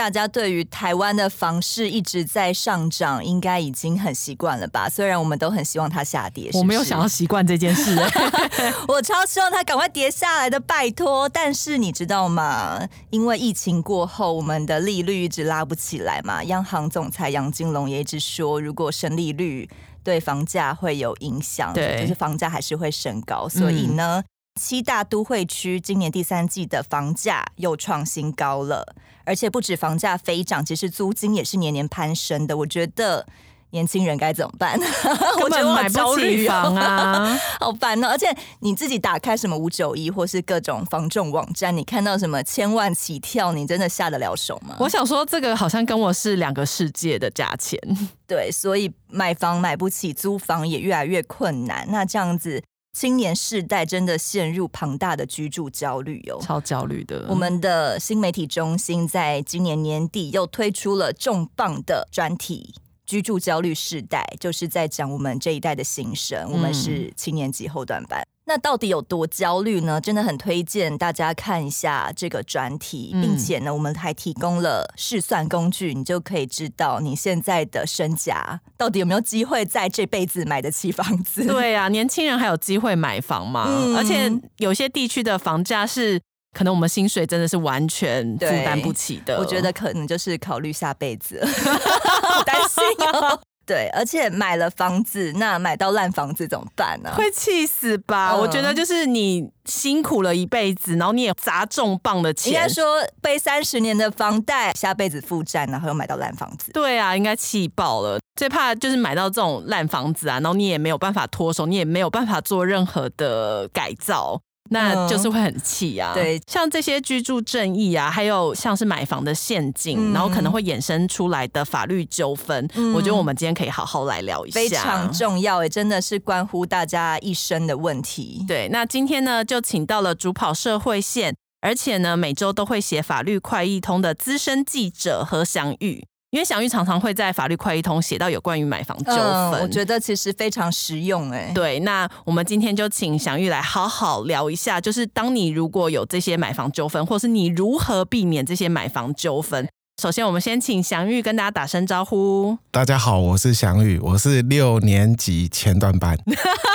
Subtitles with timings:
[0.00, 4.88] 大家对于台湾的房市一直在上涨，应该已经很习惯了吧？
[4.88, 6.58] 虽然我们都很希望它下跌是是？
[6.58, 7.94] 我没有想要习惯这件事，
[8.88, 11.28] 我超希望它赶快跌下来的，拜托。
[11.28, 12.80] 但是你知道吗？
[13.10, 16.42] 因为疫情过后，我们的利率一直拉不起来嘛。
[16.44, 19.68] 央行总裁杨金龙也一直说，如果升利率
[20.02, 23.46] 对房价会有影响，对，就是房价还是会升高。
[23.46, 24.24] 所以呢，嗯、
[24.58, 28.96] 七大都会区今年第三季的房价又创新高了。
[29.30, 32.56] 而且不止房价飞涨，其实租金也是年年攀升的。
[32.56, 33.24] 我觉得
[33.70, 34.76] 年轻人该怎么办？
[35.38, 38.08] 根本买不起房啊， 好烦哦！
[38.08, 38.26] 而且
[38.58, 44.74] 你自己打开什么五九一或是各种房仲网站，你看到什么千万起跳，你真的下得了手吗？
[44.80, 47.78] 我想说，这个好像跟我是两个世界的价钱。
[48.26, 51.86] 对，所以买房买不起，租房也越来越困难。
[51.88, 52.60] 那这样子。
[52.92, 57.24] 青年世代真的陷入庞大的居住焦虑哟，超焦虑的。
[57.28, 62.74] 我们的新媒体中心在今年年底又推出了重磅的专题
[63.06, 66.50] 《居住焦虑世代》，就是在讲我们这一代的心声。
[66.50, 68.26] 我们是七年级后段班。
[68.46, 70.00] 那到底有多焦虑呢？
[70.00, 81.44] 真的很推荐大家看一下这个专题，并且呢，我们还提供了试算工具，你就可以知道你现在的身价到底有没有机会在这辈子买得起房子。
[81.48, 83.66] 对啊，年轻人还有机会买房吗？
[83.68, 86.20] 嗯、而且有些地区的房价是
[86.52, 89.38] 可能我们薪水真的是完全负担不起的。
[89.38, 93.40] 我觉得可能就是考虑下辈子， 好担心哦。
[93.70, 97.12] 对，而且买了房子，那买到烂房子怎么办呢？
[97.14, 98.32] 会气死吧？
[98.32, 106.72] 嗯、我觉得就是你辛苦了一辈子，然后你也砸重磅的钱，应该说背三十年的房贷，下辈子负债，然后又买到烂房子。
[106.72, 108.18] 对啊，应该气爆了。
[108.34, 114.40] 最怕就是买到这种烂房子啊，然后你也没有办法脱手，你也没有办法做任何的改造。
[114.72, 116.14] 那就是会很气啊！
[116.14, 128.44] 对，像这些居住正义啊，还有像是买房的陷阱，嗯、然后可能会衍生出来的法律纠纷，嗯、我觉得我们今天可以好好来聊一下，非常重要诶，真的是关乎大家一生的问题。
[128.46, 136.04] 对，那今天呢，就请到了主跑社会线，而且呢，每周都会写法律快易通的资深记者何祥玉。
[136.30, 141.50] 因为祥玉常常会在法律快一通写到有关于买房纠纷，嗯，我觉得其实非常实用哎。
[141.52, 149.68] 对，那我们今天就请祥玉来好好聊一下，就是当你如果有这些买房纠纷，或是你如何避免这些买房纠纷。
[150.00, 152.56] 首先，我们先请祥玉跟大家打声招呼。
[152.70, 156.16] 大家好，我是祥玉，我是六年级前段班。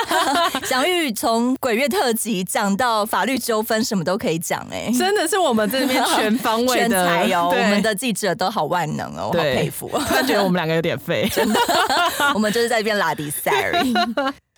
[0.64, 7.48] 祥玉从鬼月特辑讲到法律纠纷，什么都可以讲哎，真的是我们这边全方位的 全才哦。
[7.48, 9.90] 我们的记者都好万能哦，我好佩服。
[10.06, 11.58] 他觉得我们两个有点废，真的。
[12.32, 13.92] 我们就是在这边拉迪赛而已。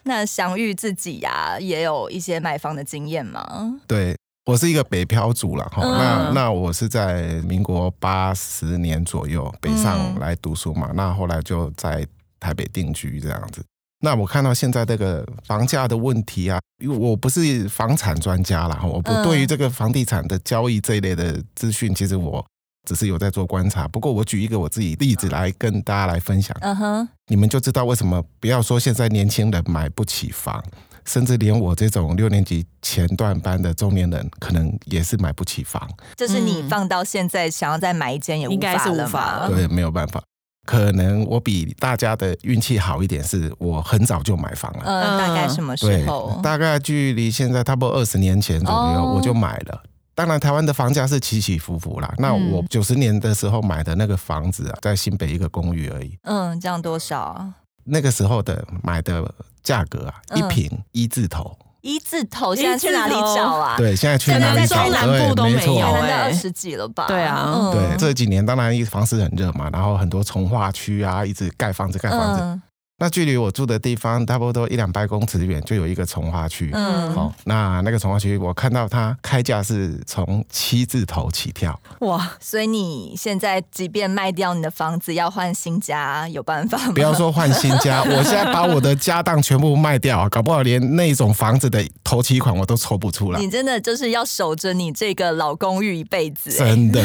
[0.02, 3.80] 那祥玉自己呀、啊，也有一些买房的经验吗？
[3.86, 4.14] 对。
[4.48, 12.06] 我是一个北漂族了哈，那那我是在民国八十年左右北上来读书嘛，那后来就在
[12.40, 13.62] 台北定居这样子。
[14.00, 22.42] 那我看到现在这个房价的问题啊，因为我不是房产专家了哈，我不对于这个房地产的交易这一类的资讯，其实我
[22.88, 23.86] 只是有在做观察。
[23.86, 30.64] 不过我举一个我自己例子来跟大家来分享，嗯哼，你们就知道为什么不要说现在年轻人买不起房。
[31.08, 35.88] 甚至连我这种六年级前段班的中年人，可能也是买不起房。
[36.16, 39.48] 就是你放到现在，想要再买一间也应该是无法了。
[39.48, 40.22] 对，没有办法。
[40.66, 44.82] 可能我比大家的运气好一点，是我很早就买房了。
[44.84, 46.38] 嗯，大概什么时候？
[46.42, 49.82] 大概距离现在差不多二十年前左右，我就买了。
[50.14, 52.12] 当然，台湾的房价是起起伏伏啦。
[52.18, 56.18] 那我九十年的时候买的那个房子啊，在新北一个公寓而已。
[56.24, 57.50] 嗯，这样多少？
[57.88, 59.32] 那个时候的买的
[59.62, 63.76] 价格啊，一瓶一字头，一字头，现在去哪里找啊？
[63.76, 64.84] 对，现在去哪里找？
[64.84, 67.06] 中南部都没有，现在二十几了吧？
[67.06, 72.60] 对啊，对，这几年当然房市很热嘛，然后很多从化区啊，一直盖房子盖房子。
[73.00, 76.68] 那距离我住的地方差不多一两百公尺远，就有一个从化区。
[76.72, 81.80] 嗯，好，那那个从化区，我看到它开价是从七字头起跳。
[82.00, 86.92] 哇，所以你现在即便卖掉你的房子，要换新家，有办法吗？
[86.92, 93.38] 不要说换新家， 我现在把我的家当全部卖掉，搞不好连那种房子的头期款我都抽不出来。
[93.38, 97.00] 你真的就是要守着你这个老公寓一辈子，真的，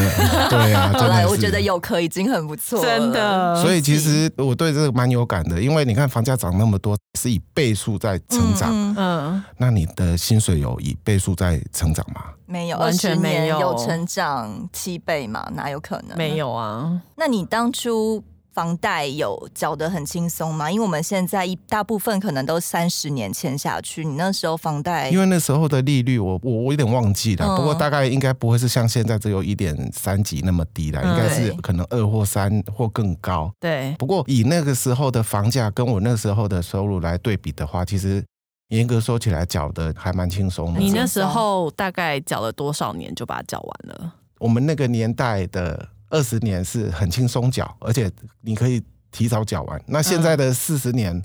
[0.49, 0.91] 对啊。
[0.97, 3.61] 真的，我觉得有壳已经很不错，真的。
[3.61, 5.82] 所以其实我对这个蛮有感的，因为。
[5.83, 8.71] 为你看房价涨那么多，是以倍数在成长。
[8.71, 12.23] 嗯，嗯，那你的薪水有以倍数在成长吗？
[12.45, 15.47] 没有，完全没有有成长七倍吗？
[15.53, 16.17] 哪有可能？
[16.17, 17.01] 没有啊。
[17.15, 18.23] 那你当初？
[18.53, 20.69] 房贷有缴得很轻松吗？
[20.69, 33.51] 因为我们现在一大部分可能都三十年签下去，你那时候房贷，因为那时候的利率我我我有点忘记了，嗯、不过大概应该不会是像现在只有一点三几那么低了，嗯、应该是可能二或三或更高。
[33.59, 38.23] 对，不过以那个时候的房价跟我那时候的收入来对比的话，其实
[38.69, 40.79] 严格说起来缴的还蛮轻松的。
[40.79, 44.13] 你那时候大概缴了多少年就把它缴完了？
[44.37, 45.89] 我们那个年代的。
[46.13, 48.09] 二十年是很轻松缴，而且
[48.41, 48.81] 你可以
[49.11, 49.81] 提早缴完。
[49.87, 51.23] 那现在的四十年，嗯、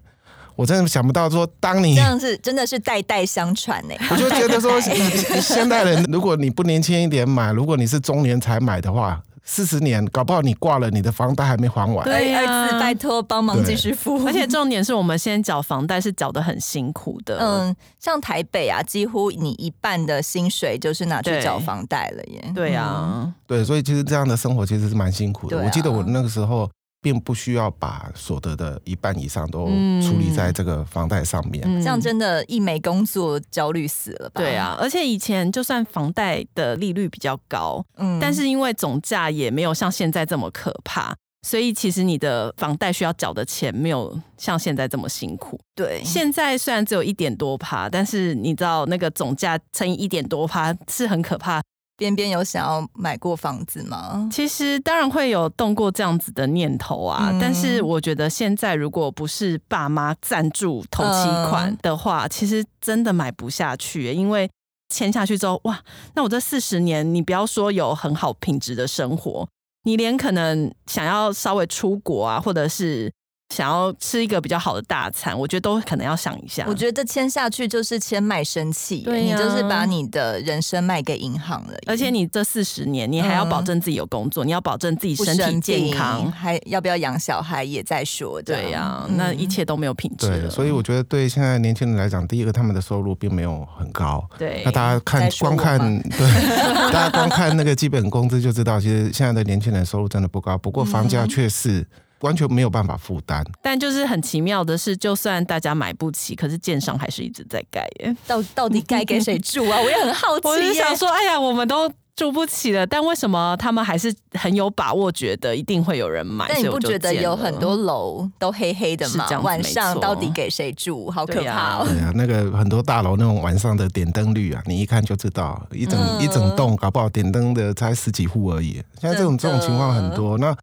[0.56, 3.94] 我真的想不到说，当你这样是真的是代代相传呢。
[4.11, 4.81] 我就觉得说，
[5.40, 9.23] 现代人如果你不年轻一点买，如果你是中年才买的话。
[9.50, 12.04] 四十年，搞不好你挂了，你的房贷还没还完。
[12.04, 14.22] 对，儿子拜托帮忙继续付。
[14.26, 17.38] 而且重点是我们现在缴房贷是缴的很辛苦的。
[17.38, 22.52] 嗯，像台北啊，几乎你一半的薪水就是拿去缴房贷了耶。
[22.54, 25.58] 对啊，嗯、对，所以其实这样的生活其实是蛮辛苦的。
[25.58, 26.68] 啊、我记得我那个时候。
[27.00, 29.66] 并不需要把所得的一半以上都
[30.02, 34.40] 处理在这个房贷上面，嗯、这样真的，一没工作焦虑死了吧？
[34.40, 41.14] 对啊，而且以前就算房贷的利率比较高，嗯，但是因为总价也没有像现在这么可怕，
[41.46, 45.58] 所以其实你的房贷需要缴的钱没有像现在这么辛苦。
[45.76, 51.62] 对，现在虽然只有一点多趴，但是你知道那个总价乘以一点多趴是很可怕。
[51.98, 54.26] 边边有想要买过房子吗？
[54.32, 64.48] 其实当然会有动过这样子的念头啊，嗯、但是我觉得现在如果不是爸妈赞助头期款的话，嗯、其实真的买不下去，因为
[64.88, 65.80] 签下去之后，哇，
[66.14, 69.46] 那我这四十年，你不要说有很好品质的生活，
[69.82, 73.12] 你连可能想要稍微出国啊，或者是。
[73.54, 76.64] 想要吃一个比较好的大餐，我觉得都可能要想一下。
[76.68, 81.72] 我觉得签下去就是签卖身契，对啊、你就是把你的人生卖给银行了。
[81.86, 88.40] 而且你这四十年，你还要保证自己有工作，嗯、你要保证自己身体健康，还要不要养小孩也在说。
[88.42, 90.28] 对呀、啊，嗯、那一切都没有品质。
[90.28, 94.22] 对，所以我觉得对现在年轻人来讲，第一个他们的收入并没有很高。
[94.38, 96.52] 对，那大家看光看，对，
[96.92, 100.58] 大家光看那个基本工资就知道，其实现在的年轻人收入真的不高。
[100.58, 101.86] 不过房价却是。
[102.20, 108.16] 完全没有办法负担，但就是很奇妙的是，就算大家买不起，可是建商还是一直在盖耶。
[108.26, 109.78] 到到底盖给谁住啊？
[109.80, 110.46] 我也很好奇。
[110.48, 116.46] 我是想说，哎呀，我们都住不起了，但为什么他们还是很有把握，觉得一定会有人买？
[116.48, 119.28] 但你不觉得有很多楼都黑黑的吗？
[119.42, 121.08] 晚上到底给谁住？
[121.10, 121.86] 好可怕哦！
[121.88, 128.82] 对啊，那个很多大楼那种晚上的点灯率啊，你一看就知道，一整、嗯、一整栋搞不好点灯的才十几户而已。
[129.00, 130.56] 现在这种这种情况很多，那。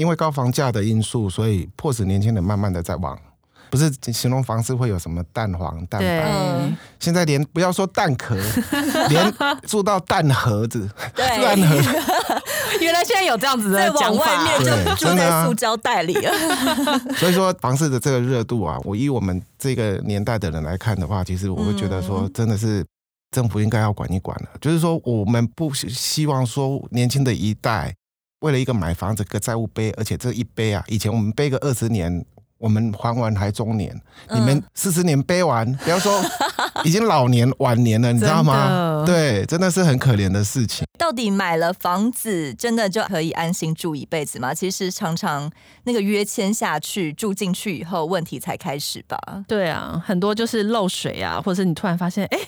[0.00, 3.18] 因为高房价的因素，所以迫使年轻人慢慢的在往，
[3.68, 8.34] 不是形容房市会有什么蛋黄、蛋白，对现在连不要说蛋壳，
[9.10, 9.30] 连
[9.66, 11.76] 住到蛋盒子，对蛋盒，
[12.80, 16.32] 原来现在有这样子的讲法，外面就住在塑胶袋里了。
[17.16, 22.82] 所以说房市的这个热度啊，我以我们这个年代的人来看的话，其实我会觉得说，真的是
[23.32, 24.48] 政府应该要管一管了。
[24.54, 27.94] 嗯、就是说，我们不希望说年轻的一代。
[28.40, 32.24] 为了一个买房子个债务背，而且这一背啊，以前我们背个二十年，
[32.58, 33.94] 我们还完还中年，
[34.28, 36.22] 嗯、你们四十年背完，不要说
[36.84, 39.04] 已经老年晚年了，你知道吗？
[39.04, 40.86] 的对，真的是很可怜的事情。
[40.98, 44.52] 到底买了房子，真的就可以安心住一辈子吗？
[44.52, 45.50] 其实常常
[45.84, 49.18] 那个约签下去，住进去以后，问题才开始吧。
[49.48, 52.38] 对啊，很多就是漏水啊，或者是你突然发现，哎，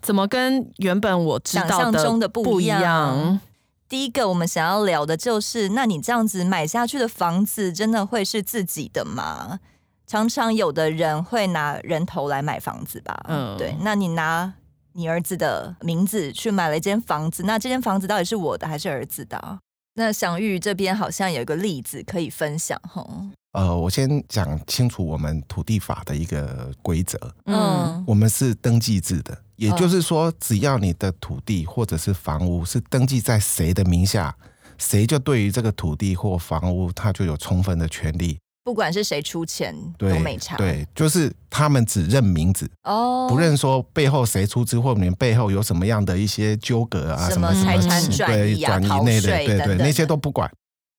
[0.00, 3.40] 怎么跟原本我知道的想象中的不一样？
[3.88, 9.60] 第一个我们想要聊的就是，那你这样子买下去的房子，真的会是自己的吗？
[10.06, 13.74] 常常有的人会拿人头来买房子吧，嗯，对。
[13.80, 14.52] 那你拿
[14.92, 19.58] 你儿子的名字去买了一间房子，那这间房子到底是我的还是儿子的？
[19.94, 23.08] 那祥玉这边好像有一个例子可以分享，吼。
[23.52, 29.43] 呃，我先讲清楚我们土地法的一个规则，嗯，我们是登记制的。
[29.56, 34.34] 也就是说，只要你的土地或者是房屋是登记在谁的名下，
[34.78, 38.38] 谁就对于这个土地或房屋，他就有充分的权利。
[38.64, 40.56] 不管是谁出钱都没差。
[40.56, 50.50] 对，就是他们只认名字哦，不认说背后谁出资，或者你们背后有什么样的一些纠葛啊，什么财产转移啊、逃税对对对，那些都不管。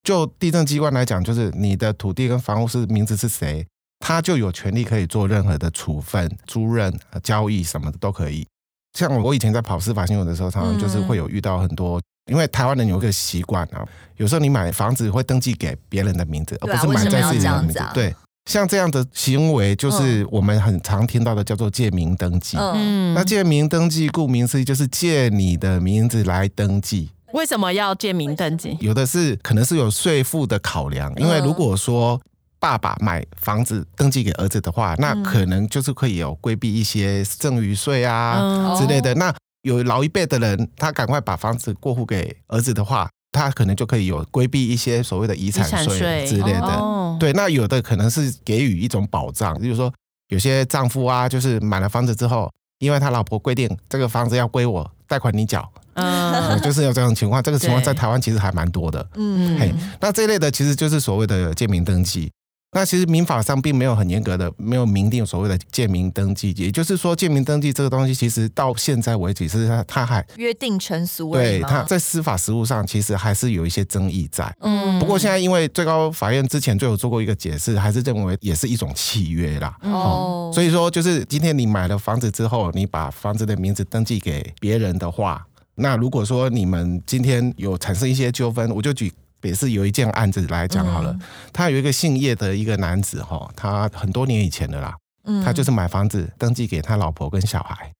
[0.03, 3.65] 就地政机关来讲，就是你的土地跟房屋是名字是谁。
[4.07, 8.45] 他就有权利可以做任何的处分、租任、交易什么的都可以。
[8.93, 11.99] 像我以前在跑司法新闻的时候，常常就是会有遇到很多，
[12.31, 13.83] 因为台湾人有一个习惯啊，
[14.17, 17.83] 有时候你买房子会登记给别人的名字，而不是买在自己的名字。
[17.95, 22.57] 对，像这样的行为，就是我们很常听到的，叫做借名登记。
[22.59, 27.09] 嗯，那借名登记，顾名思义，就是借你的名字来登记。
[27.33, 28.77] 为什么要借名登记？
[28.79, 32.21] 有的是可能是有税负的考量，因为如果说
[32.65, 39.13] 爸爸买房子登记给儿子的话，那可能就是可以有规避一些赠与税啊之类的。
[39.13, 39.31] 那
[39.61, 43.07] 有老一辈的人，他赶快把房子过户给儿子的话。
[43.31, 47.33] 他可能就可以有规避一些所谓的遗产税之类的，哦、对。
[47.33, 49.93] 那有的可能是给予一种保障，就是说
[50.29, 57.43] 有些丈夫啊，就是买了房子之后，因为他老婆规定这个房子要归我，贷款你缴，嗯， 就是有这种情况。
[57.43, 62.31] 这个情况在台湾其实还蛮多的，嗯，嘿，那这一类的其实就是所谓的借名登记。
[62.75, 71.31] 那其实民法上并没有很严格的，没有明定所谓的借名登记，也就是说，借名登记这个东西，其实到现在为止，是它它还约定成俗。
[71.31, 74.53] 对，它在司法实务上，其实还是有一些争议在。
[74.59, 74.99] 嗯。
[74.99, 79.73] 不过现在，因为最高法院之前就有做过一个解释，还是认为也是一种契约啦。
[79.83, 80.51] 哦。
[80.53, 89.13] 所以说，就是今天你买了房子之后，你把房子的名字登记给别人的话，那如果说你们今天有产生一些纠纷，我就举。
[89.45, 91.21] 也是有一件案子来讲好了，嗯、
[91.53, 94.95] 他有一个姓叶的一个男子哈，他很多年以前的啦，
[95.43, 97.91] 他就是买房子登记给他老婆跟小孩，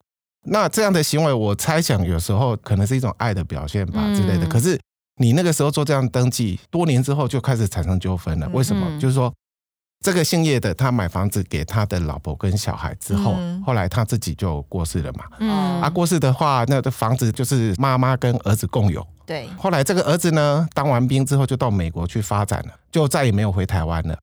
[0.48, 4.46] 那这样的行为，我猜想有时候可能是一种爱的表现吧之类的。
[4.48, 4.80] 可是
[5.18, 8.50] 你那个时候做这样登记，多年之后就开始产生纠纷了。
[8.50, 9.00] 为什么？
[9.00, 9.34] 就是说
[10.06, 13.36] 这个姓叶的他买房子给他的老婆跟小孩之后，
[13.66, 15.26] 后来他自己就过世了嘛。
[15.40, 19.04] 嗯，啊过世的话，那个房子就是妈妈跟儿子共有。
[19.26, 24.16] 对，后来这个儿子呢，当完兵之后就到美国去发展了，就再也没有回台湾了。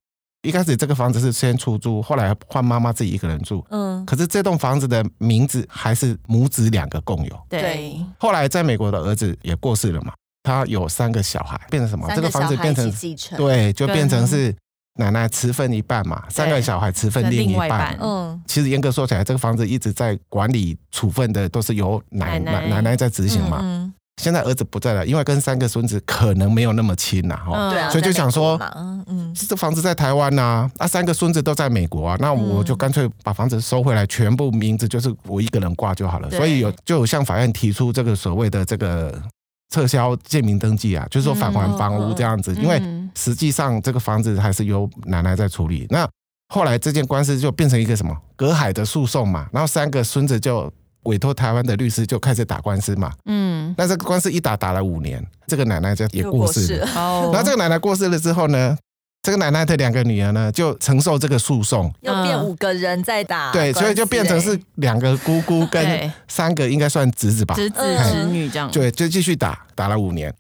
[0.43, 3.67] 一开始这个房子是先出租，后来换妈妈自己一个人住。
[3.71, 7.41] 嗯，可是这栋房子的名字还是母子两个共有。
[7.49, 10.13] 对，后来在美国的儿子也过世了嘛，
[10.45, 12.09] 他有三个小孩，变成什么？
[12.15, 12.89] 这个房子变成
[13.37, 14.55] 对，就变成是
[14.97, 17.97] 奶奶持分一半嘛，三个小孩持分另一半。
[18.01, 23.61] 嗯，其实严格说起来，这个房子一直在管理处分的都是由奶奶奶奶在执行嘛。
[23.63, 23.93] 嗯。
[24.21, 28.61] 现在儿子不在了，因为跟三个孙子可能没有那么亲呐，哈，所以就想说，
[29.07, 36.31] 嗯，这房子在台湾呐，啊，三个孙子都在美国啊，那我就干脆把房子收回来，全部名字就是我一个人挂就好了。
[36.31, 39.21] 所以有就有向法院提出这个所谓的这个
[39.73, 42.81] 撤销建名登记啊，就是说返还房屋这样子，因为
[43.17, 45.85] 实际上这个房子还是由奶奶在处理。
[45.91, 46.09] 那
[46.55, 50.73] 后来这件官司就变成一个什么隔海的诉讼嘛，然后三个孙子就。
[51.07, 58.79] 委托台湾的律师就开始打官司嘛，嗯，那这个官司一打打了五年，这个奶奶就也过世了，哦，然后这个奶奶过世了之后呢，
[59.23, 70.35] 这个奶奶的两个女儿呢就承受这个诉讼，又变五个人在打，对，所以就变成是两个姑姑跟三个应该算侄子吧，侄子侄女这样，对，就继续打，打了五年，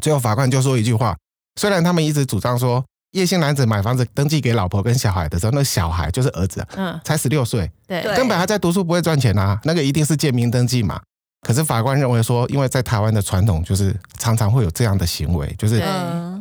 [0.00, 1.16] 最后法官就说一句话，
[1.58, 2.84] 虽然他们一直主张说。
[3.12, 11.00] 叶姓男子买房子登记给老婆跟小孩的时候，那小孩就是儿子，嗯，才十六岁，对，根本还在读书，不会赚钱啊，那个一定是借名登记嘛。
[11.40, 15.82] 可是法官认为说，因为在台湾的传统就是常常会有这样的行为，就是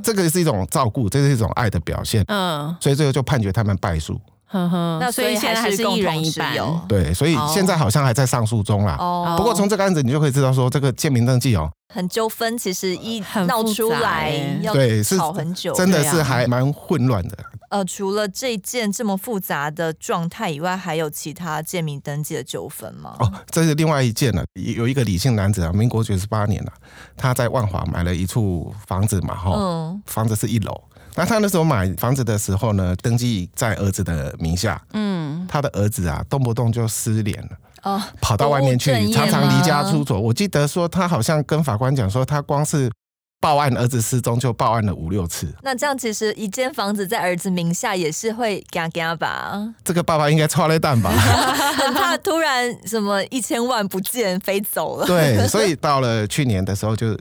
[0.08, 4.20] 这个是一种照顾，这是一种爱的表现，嗯，所以最后就判决他们败诉。
[4.50, 6.56] 呵呵，那所以现在还是一人一半，
[6.88, 8.96] 对，所以现在好像还在上诉中啦。
[8.98, 11.70] 哦，不过从这个案子你就可以知道说，这个借名登记哦。
[11.94, 14.74] 很纠纷，其实一闹出来要
[15.04, 17.38] 吵很久，真的是还蛮混乱的。
[17.70, 23.16] 呃，除了这件这么复杂的状态以外，还有其他建民登记的纠纷吗？
[23.20, 24.44] 哦，这是另外一件了。
[24.54, 26.72] 有一个李姓男子啊，民国九十八年了，
[27.16, 30.82] 他在万华买了一处房子嘛，哈，嗯，房子是一楼。
[31.16, 37.50] 那他那时候买房子的时候呢，登记在儿子的名下，嗯，他的儿子啊，动不动就失联了。
[37.84, 40.20] 哦，跑到外面去，常常离家出走。
[40.20, 42.92] 我记得说他好像跟法官讲说，他光是
[43.40, 45.48] 报案儿子失踪就报案了五六次。
[45.62, 49.74] 那这样其实一间房子在儿子名下也是会嘎嘎吧？
[49.84, 51.12] 这个爸爸应该超累蛋吧？
[51.78, 55.06] 很怕突然什么一千万不见飞走了。
[55.06, 57.18] 对，所以到了去年的时候就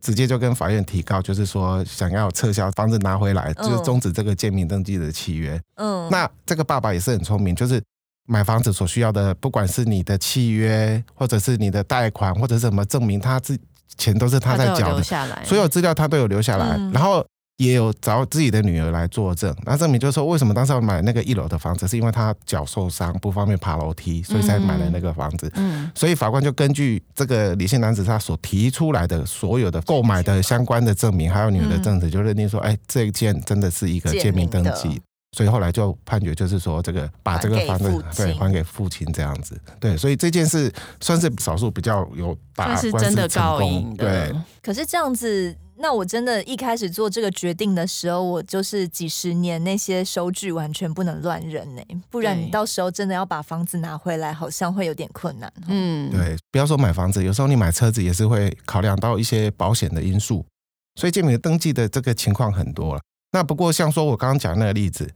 [0.00, 5.60] 直接就跟法院提告，就是说想要撤销房子拿回来，就是终止这个建名登记的契约。
[5.76, 7.80] 嗯，那这个爸爸也是很聪明，就是。
[8.26, 13.58] 买房子所需要的，不管是你的契约，或者是你的贷款，或者是什么证明，他自
[13.96, 15.02] 钱都是他在缴的，
[15.44, 17.24] 所有资料他都有留下来，嗯、然后
[17.58, 25.52] 也有找自己的女儿来作证，那证明就是说，为什么当时要买那个一楼的房子，是因为他脚受伤，不方便爬楼梯，所以才买了那个房子。
[25.56, 34.98] 嗯，所以法官就根据这个李姓男子他所提出来的所有的购买的相关的证明，还有女儿的证词，就认定说，哎，这一件真的是一个借名登记。
[35.32, 44.34] 所以后来就判决，就是说这个把这个房子对还给父亲这样子，对，所以这件事算是少数比较有打官司成功，对。
[44.60, 55.50] 可是这样子，那我真的一开始做这个决定的时候，我就是几十年那些收据完全不能乱扔呢，不然你到时候真的要把房子拿回来，好像会有点困难。
[55.68, 60.44] 嗯，对，不要说买房子，有时候你买车子也是会考量到一些保险的因素，
[60.96, 63.00] 所以建民登记的这个情况很多了。
[63.30, 65.08] 那不过像说我刚刚讲那个例子。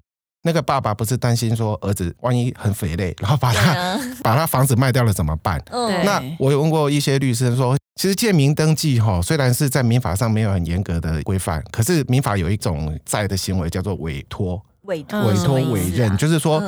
[0.46, 5.58] 那个爸爸不是担心说儿子万一很肥累，然后把他、啊、 把他房子卖掉了怎么办？
[5.70, 16.62] 嗯，那我有问过一些律师说，其实建民登记哈，虽然是在民法上没有很严格的规范，可是民法有一种债的行为叫做委托，委托委托委任，啊、就是说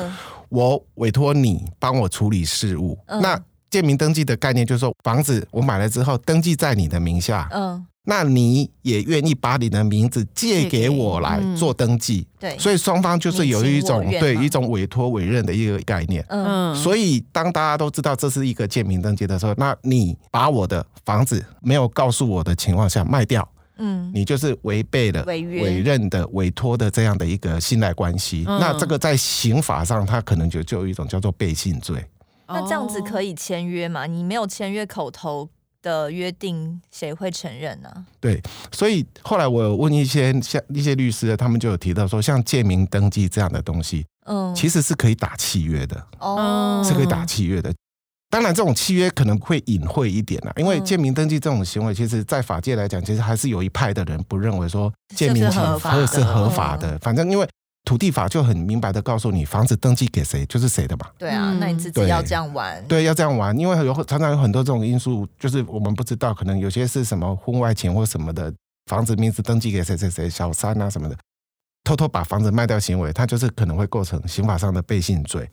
[0.49, 2.97] 我委托你帮我处理事务。
[3.05, 7.47] 嗯、那建民登记的概念就是说，房子我买了之后登记在你的名下。
[7.53, 7.85] 嗯。
[8.09, 12.25] 那你也愿意把你的名字借给我来做登记？
[12.39, 16.25] 对，所以双方就是有一种对一种委托委任的一个概念。
[16.29, 23.45] 嗯，所以当大家都知道这是一个建名登记的时候，那你把我的房子没有告诉我的情况下卖掉，
[23.77, 28.45] 嗯，你就是违背了委任的委托的这样的一个信赖关系。
[28.47, 32.01] 那这个在刑法上，它可能就就有一种叫做背信罪。
[32.47, 34.05] 那这样子可以签约吗？
[34.05, 35.49] 你没有签约口头
[35.81, 38.05] 的约定谁会承认呢？
[38.19, 38.41] 对，
[38.71, 47.73] 所以后来我有问一些像一些律师，他们就有提到说，像建名登记这样的东西，嗯，其实是可以打契约的，哦，是可以打契约的。
[48.29, 56.97] 当然，这种契约可能会隐晦一点啦，因为建名登记这种行为，其实在法界来讲，其实还是有一派的人不认为说建民是合法是合法的。
[56.99, 57.47] 反正因为。
[57.87, 61.07] 土地法就很明白的告诉你，房子登记给谁就是谁的嘛。
[61.17, 62.85] 对啊，那你自己要这样玩。
[62.85, 68.53] 对，要这样玩，因为有常常有很多这种因素，就是我们不知道，可能有些是什么婚外情或什么的，
[68.87, 71.15] 房子名字登记给谁谁谁，小三啊什么的，
[71.85, 75.49] 偷偷把房子卖掉行为，它就是可能会构成刑法上的背信罪。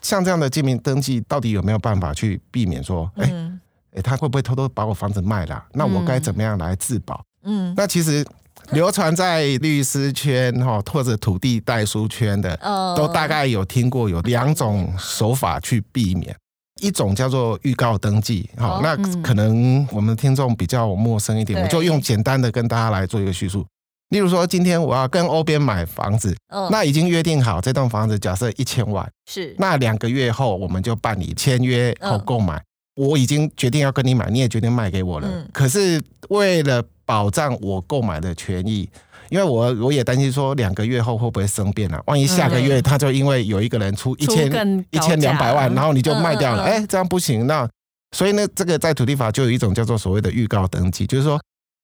[0.00, 3.60] 像这样的建民登记，到底有没有办法去避免说，哎、嗯、
[3.96, 5.64] 哎，他会不会偷偷把我房子卖了？
[5.72, 7.20] 那我该怎么样来自保？
[7.42, 8.24] 嗯，那其实。
[8.72, 12.56] 流传在律师圈哈，或者土地代书圈的，
[12.96, 16.34] 都大概有听过有两种手法去避免。
[16.80, 23.64] 一种叫做预告登记，好，那可能我们听众比较陌生一点，我就用简单的跟大家来做一个叙述。
[24.10, 26.36] 例如说，今天我要跟欧边买房子，
[26.70, 32.60] 那已经约定好这栋房子假设一千万，是，那两个月后我们就办理签约后购买。
[32.96, 35.28] 我已经决定要跟你买，你也决定卖给我了。
[35.52, 38.88] 可是为了保障我购买的权益，
[39.28, 42.02] 因为我我也担心说两个月后会不会生变啊？
[42.06, 47.46] 万一下个月他就因为有一个人出一千一千两百万，然后你就卖掉了，哎、欸，这样不行。
[47.46, 47.68] 那
[48.16, 51.40] 所以呢，这个在土地法就有一种叫做所谓的预告登记，就是说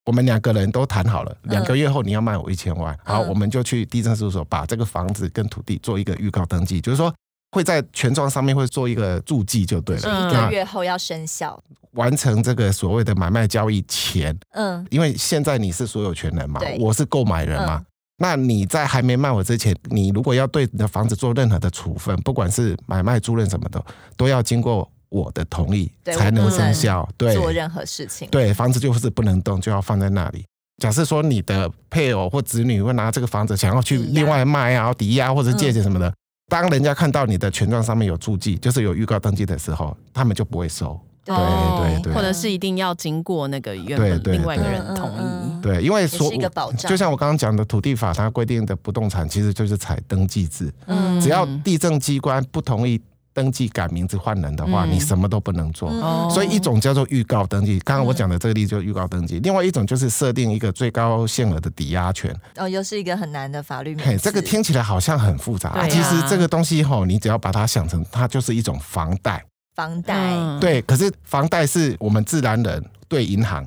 [0.06, 7.12] 我们两个人都谈好了，两个月后你要卖我一千万，好，我们就去地震事务所把这个房子跟土地做一个预告登记，就是说
[7.52, 11.62] 会在权状上面会做一个注记就对了，一个月后要生效。
[11.94, 17.86] 完成这个所谓的买卖交易前，嗯，因为现在你是所有权人嘛，我是购买人嘛，嗯、
[18.18, 23.84] 那你在还没卖我之前，你如果要对你的房子做任何的处分，不管是买卖租赁什么的，
[24.16, 27.08] 都要经过我的同意才能生效。
[27.16, 30.44] 对，做任何事情，对，房子就是不能动，就要放在那里。
[30.80, 36.14] 假设说你的配偶或子女会拿这个房子想要去另外卖啊，抵押或者借钱什么的，嗯、
[36.50, 41.00] 当人家看到你的权状上面有注记，就是有预告登记的时候，他们就不会收。
[41.22, 45.62] 对对对，或者是一定要经过那个原本另外一个人同意。
[45.62, 46.28] 对，因为说
[46.76, 50.72] 就像我刚刚讲的土地法，它规定的不动产其实就是采登记制。
[50.86, 53.00] 嗯，只要地政机关不同意
[53.40, 55.90] 登记改名字换人的话，你什么都不能做。
[56.28, 59.38] 所以一种叫做预告登记，刚刚我讲的这个例子就是预告登记。
[59.40, 62.38] 另外一种就是设定一个最高限额的抵押权。
[62.56, 64.18] 哦，又是一个很难的法律名词。
[64.18, 69.42] 这个听起来好像很复杂，其实这个东西吼，你只要把它想成，它就是一种房贷。
[69.74, 73.66] 房贷对，可是房贷是我们自然人对银行，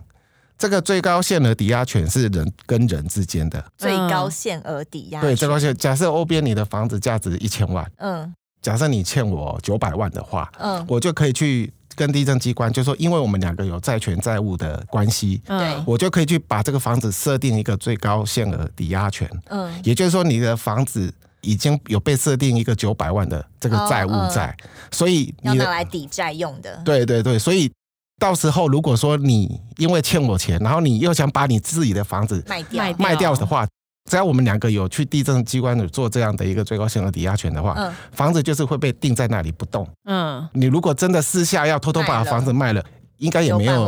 [0.60, 5.20] 这个最高限额抵押权是人跟人之间的最高限额抵押。
[5.22, 5.76] 对，最高限。
[5.76, 8.32] 假设欧边你的房子价值一千万，嗯，
[8.64, 21.14] 假设你欠我九百万的话，嗯，我就可以去跟地政机关，就说因为我们两个有债权债务的关系，嗯，我就可以去把这个房子设定一个最高限额抵押权，嗯，也就是说你的房子。
[21.46, 26.82] 已经有被设定一个九百万的这个债务在，哦嗯、所以你要拿来抵债用的。
[26.86, 27.70] 对对对，所以
[28.18, 32.96] 到时候如果说你因为欠我钱，然后你又想把你自己的房子卖掉。
[32.98, 33.68] 卖掉的话，
[34.10, 39.88] 只要我们两个有去地震机关做这样的一个最高限额抵押权的话，嗯、房子就是会被定在那里不动。
[40.06, 42.84] 嗯，你如果真的私下要偷偷把房子卖了。
[43.20, 43.88] 应该也没有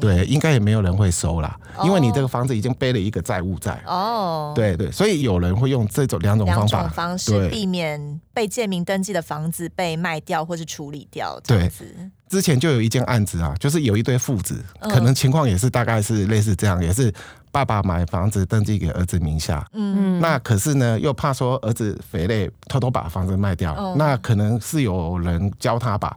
[0.00, 4.52] 对，应该也没有人会收啦，因为你这个房子已经背了一个债务在哦。
[4.56, 11.94] 对对，所以有人会用这种两种方法方式避免被建名登记的房子被卖掉或是处理掉这样子。
[12.28, 17.12] 之前就有一件案子啊，就是有一对父子，可能情况也是大概是类似这样，也是
[17.52, 26.16] 爸爸买房子登记给儿子名下，嗯，那可是呢又怕说儿子肥累，偷偷把房子卖掉，那可能是有人教他吧，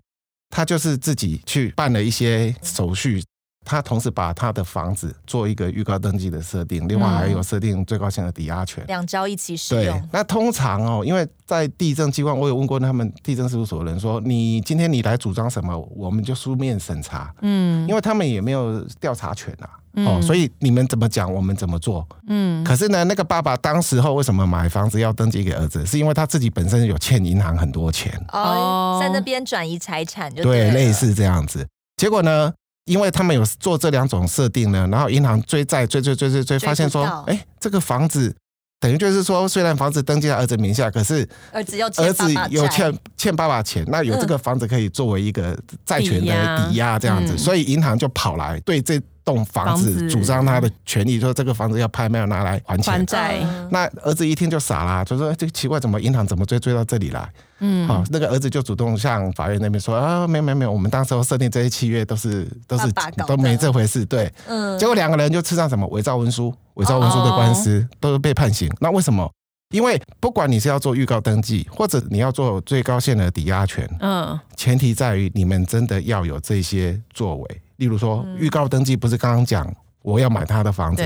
[0.50, 3.21] 他就是自己去办了一些手续。
[3.65, 9.99] 他同时把他的房子做一个预告登记的设定，另外还有设定最高限的抵押权，两招一起使用。
[9.99, 17.34] 对，那通常哦，因为在地震机关，我有问过他们地震事务所的人说，你今天你来主张什么，我们就书面审查。
[17.41, 19.69] 嗯，因为他们也没有调查权啊，
[20.06, 22.08] 哦，所以你们怎么讲，我们怎么做。
[22.28, 31.67] 嗯，可是呢，那个爸爸当时候为什么买房子要登记给儿子，是因为他自己本身有欠银行很多钱哦，在那边转移财产就对，类似这样子。
[31.97, 32.54] 结果呢？
[32.86, 38.34] 因为他们有做这两种设定呢，然后银行追债追追追追追，发现说，哎，这个房子
[38.80, 47.00] 等于就是说，虽然房子登记在儿子名下，可是儿子要儿子有欠欠爸爸钱，那有这个房子可以作为一个债权的抵押。
[47.00, 52.94] 这样子，所以银行就跑来对这栋房子主张他的权利，说这个房子要拍卖要拿来还钱。
[52.94, 53.40] 还债。
[53.72, 57.28] 那儿子一听就傻啦，就说这个奇怪，怎么银行怎么追追到这里来？
[57.60, 62.92] 嗯，好，那个儿子就主动向法院那边说啊，没有没有没有，我们当时候设定这些契约都是都是
[63.26, 64.06] 都没这回事。
[64.06, 68.70] 对，嗯，结果两个人就吃上什么伪造文书、伪造文书的官司，都是被判刑。
[68.80, 69.28] 那为什么？
[69.74, 77.62] 因为不管你是要做预告登记，或者你要做最高限额抵押权，嗯，前提在于你们真的要有这些作为。
[77.78, 81.04] 例如说，预告登记不是刚刚讲我要买他的房子，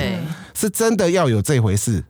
[0.53, 2.03] 是真的要有这回事，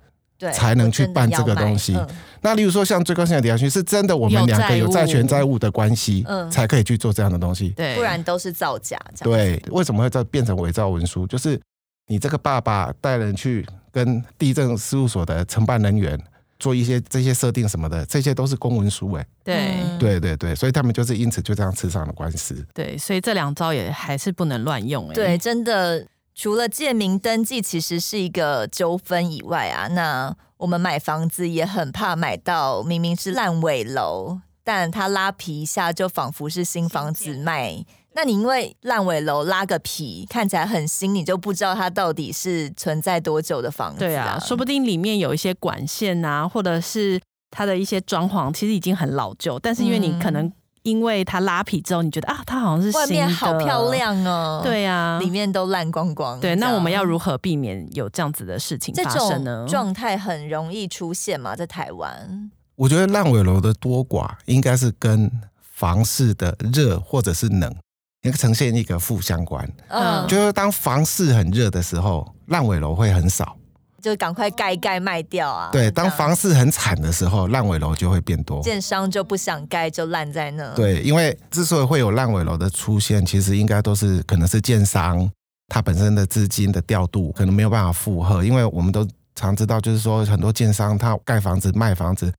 [0.54, 1.98] 才能去办这个东西。
[2.41, 7.69] 那例如说，像最高限的抵押权，是真的我们两个有债权债务的关系，才可以去做这样的东西。
[7.69, 9.00] 对，不然都是造假。
[9.22, 11.28] 对，为什么会再变成伪造文书？
[11.28, 11.60] 就是
[12.08, 16.19] 你这个爸爸带人去跟地政事务所的承办人员。
[16.60, 19.26] 做一些这些设定什么的，这些都是公文书哎。
[19.43, 22.63] 对对对对，所以他们就是因此就这样吃上了官司。
[22.74, 25.13] 对，所以这两招也还是不能乱用哎。
[25.13, 37.86] 对，真的，除了借名登记其实是一个纠纷以外啊，那我们买房子也很怕买到明明是烂尾楼，但他拉皮一下就仿佛是新房子卖。
[38.13, 44.08] 那你因为烂尾楼拉个皮看起来很新，你就不知道它到底是存在多久的房子啊？
[44.08, 49.60] 对啊，说不定里面有一些管线啊，或者是它的一些装潢，其实已经很老旧。
[49.60, 54.62] 但是因为你可能因为它拉皮之后，你觉得啊，它好像是新的，外面好漂亮哦。
[54.63, 56.39] 对啊，里面都烂光光。
[56.39, 59.65] 对，那我们要如何避免有这样子的事情发生呢？
[59.69, 62.52] 状态很容易出现嘛，在台湾。
[62.76, 67.74] 我觉得烂尾楼的多寡应该是跟房市的热或者是冷。
[68.21, 73.55] 那个呈现一个负相关，嗯，就是当房市很热的时候，烂尾楼会很少，
[74.01, 75.69] 就赶快盖一盖卖掉啊。
[75.71, 80.73] 对，当房市很惨的时候，烂尾楼就会变多，建商就不想盖，就烂在那。
[80.73, 85.29] 对，因为之所以会有烂尾楼的出现，其实应该都是可能是建商
[85.69, 92.29] 他本身的资金的调度可能没有办法负荷，因为我们都常知道，就是说很多建商他盖房子卖房子。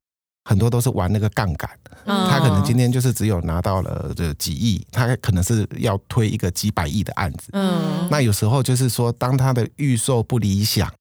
[0.51, 1.71] 很多都是玩那个杠杆，
[2.05, 7.51] 他可能今天就是只有拿到了这几亿，他可能是要推一个几百亿的案子。
[7.53, 10.93] 嗯，那有时候就是说，当他的预售不理想，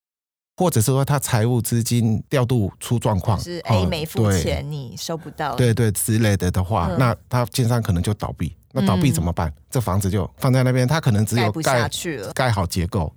[0.55, 8.55] 或者是说他财务资金调度出状况，是 A 没付钱，你收不到，对对之类的的话，那他建商可能就倒闭。
[8.71, 9.51] 那倒闭怎么办？
[9.71, 13.11] 这房子就放在那边，他可能只有盖不下去了，盖好结构。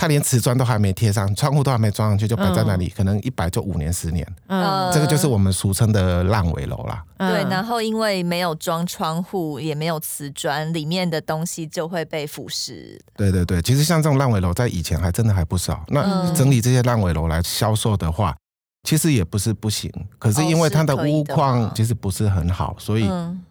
[0.00, 4.26] 他连瓷砖都还没贴上，窗户都还没装上去，就摆在那里，嗯、可能一摆就五年、十年。
[4.46, 7.04] 嗯，这个就是我们俗称的烂尾楼啦。
[7.18, 12.98] 嗯、对，然后因为没有装窗户，也没有瓷砖，里面的东西就会被腐蚀。
[13.14, 15.84] 对对对，其实像这种烂尾楼，在以前还真的还不少。
[15.88, 18.34] 那整理这些烂尾楼来销售的话，
[18.82, 23.08] 其实也不是不行，可是因为它的屋况其实不是很好，所以。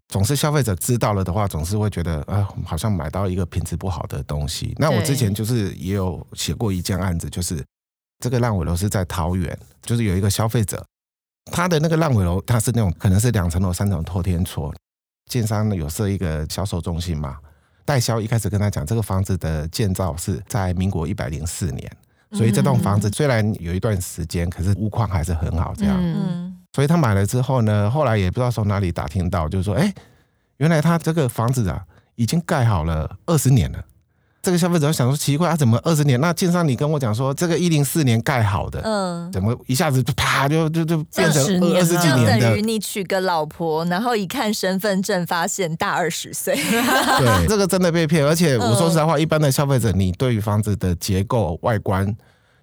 [0.09, 4.73] 总是消费者知道了的话，总是会觉得啊、呃，好像买到一个品质不好的东西。
[4.79, 7.63] 那我之前就是也有写过一件案子，就是
[8.17, 10.83] 这个烂尾楼是在桃园，就是有一个消费者，
[11.51, 14.73] 他的那个烂尾楼，他是那种可能是两层楼、三层透天厝，
[15.29, 17.37] 建商有设一个销售中心嘛，
[17.85, 21.97] 代销一开始跟他讲，这个房子的建造是在民国一百零四年，
[22.31, 25.97] 所以这栋房子虽然有一段时间，可是屋况还是很好，这样。
[25.99, 29.91] 嗯所以他买了之后呢，后来也不知道从哪里打听到，就是说，哎，
[30.57, 33.83] 原来他这个房子啊，已经盖好了二十年了。
[34.41, 36.19] 这个消费者想说奇怪，他怎么二十年？
[36.21, 42.39] 那建商你跟我讲说，这个一零四年盖好的，嗯，怎么一下子就啪就就就变成二十几年的？
[42.39, 46.55] 等于你娶个老婆，然后一看身份证，发现大二十岁。
[46.55, 48.25] 对， 这个真的被骗。
[48.25, 52.15] 而且我说实在话，一般的消费者，你对于房子的结构外观。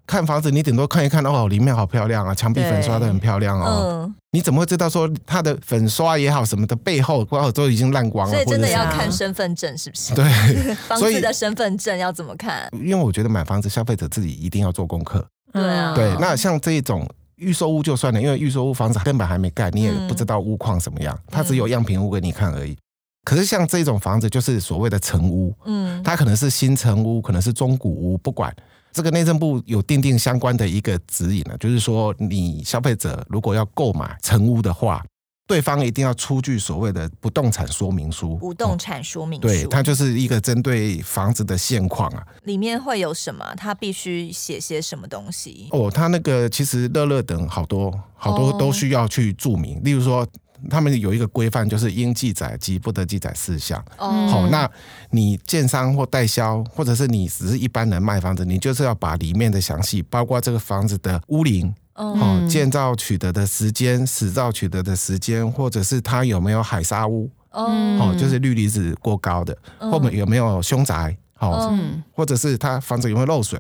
[0.07, 4.05] 看房子，你顶多看一看哦，里面好漂亮啊，墙壁粉刷的很漂亮哦。
[4.05, 8.33] 嗯，你怎么会知道说它的粉刷也好什么的背后，包括都已经烂光了？
[8.33, 10.15] 所以真的要看身份证是不是？
[10.17, 10.25] 对，
[10.87, 12.69] 房子的身份证要怎么看？
[12.73, 15.27] 因为我觉得买房子，消费者自己一定要做功课。
[15.53, 16.15] 对啊，对。
[16.21, 22.77] 那像这种预售屋就算了，因为预售屋房子根本还没盖，你也不知道屋况怎么样，它只有样品屋给你看而已。
[23.25, 28.55] 可是像这种房子，就是所谓的成屋，嗯，它可能是新成屋，可能是中古屋，不管。
[28.97, 35.05] 这个内政部有订定相关的一个指引呢，就是说，你消费者如果要购买成屋的话，
[35.47, 38.37] 对方一定要出具所谓的不动产说明书。
[38.37, 42.27] 不动产说明书，对，它就是一个针对房子的现况啊。
[42.45, 43.45] 里面会有什么？
[43.55, 45.69] 他必须写些什么东西？
[45.73, 50.27] 哦，他那个其实乐乐等好多好多都需要去注明，例如说。
[50.71, 53.83] 他们有一个规范，就是应记载及不得记载事项。
[53.99, 54.71] 哦，好，那
[55.11, 71.79] 你建商或代销，或者是你只是一般人卖房子，你就是要把里面的详细，包括这个房子的屋龄，哦，建造取得的时间、使造取得的时间，或者是它有没有海砂屋，哦，就是氯离子过高的，后面有没有凶宅，哦，
[72.13, 73.59] 或者是它房子有没有漏水。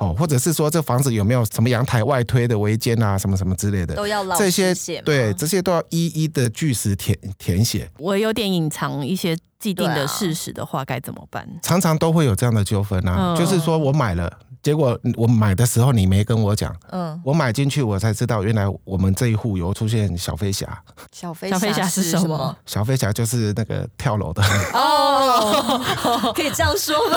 [0.00, 7.90] 哦，或者是说这房子有没有什么阳台外推的违建啊，什么什么之类的，都要这些对这些都要一一的据实填填写。
[7.98, 11.46] 我有点隐藏一些既定的事实的话，该怎么办？
[11.62, 14.38] 常常都会有这样的纠纷啊，就是说我买了。
[14.62, 20.82] 结果我买的时候你没跟我讲，嗯，我买进去我才知道原来我们这一户有出现小飞侠。
[21.12, 22.56] 小飞侠是什么？
[22.66, 24.42] 小飞侠就是那个跳楼的。
[24.74, 27.16] 哦，可以这样说吗？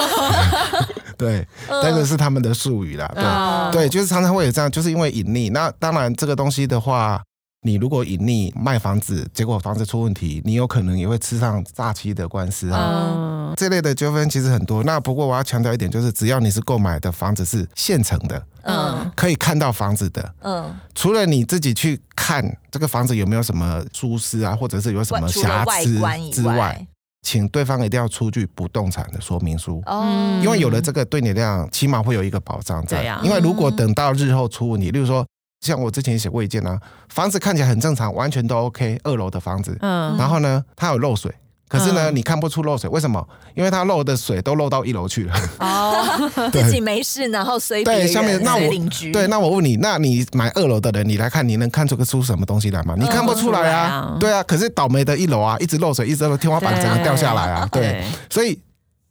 [1.18, 3.70] 对，那个是他们的术语啦。
[3.72, 5.52] 对，对，就是常常会有这样，就是因为隐匿。
[5.52, 7.22] 那当然这个东西的话。
[7.66, 13.14] 你如果隐匿卖房子，结果房子出问题，你有可能也会吃上诈欺的官司啊。
[13.16, 14.84] 嗯、这类的纠纷其实很多。
[14.84, 25.98] 那不过我要强调一点，就是只要你是购买的房子是现成的，嗯，可以看到房子的，嗯，除了你自己去看这个房子有没有什么疏失啊，或者是有什么瑕疵
[26.30, 26.86] 之外，
[27.22, 33.04] 请对方一定要出具不动产的说明书，哦，因为有了这个，对你这样起码会有一个保障在。
[33.22, 35.24] 因为如果等到日后出问题，例如说。
[35.64, 41.34] 像我之前写过一件啊，房子看起来很正常，完全都 OK，二楼的房子，嗯，然后呢，它有漏水，
[41.68, 43.26] 可是呢，嗯、你看不出漏水，为什么？
[43.54, 45.34] 因为它漏的水都漏到一楼去了。
[45.60, 52.94] 哦，自己没事，然后随对下面那我邻居对，那我问你，那你买二楼的人，你来看，你能看出个出什么东西来吗？
[52.98, 58.60] 你看不出来啊，对啊，可是倒霉的一楼啊，一直漏水，一直漏，天花板整个掉下来啊，对，对，所以。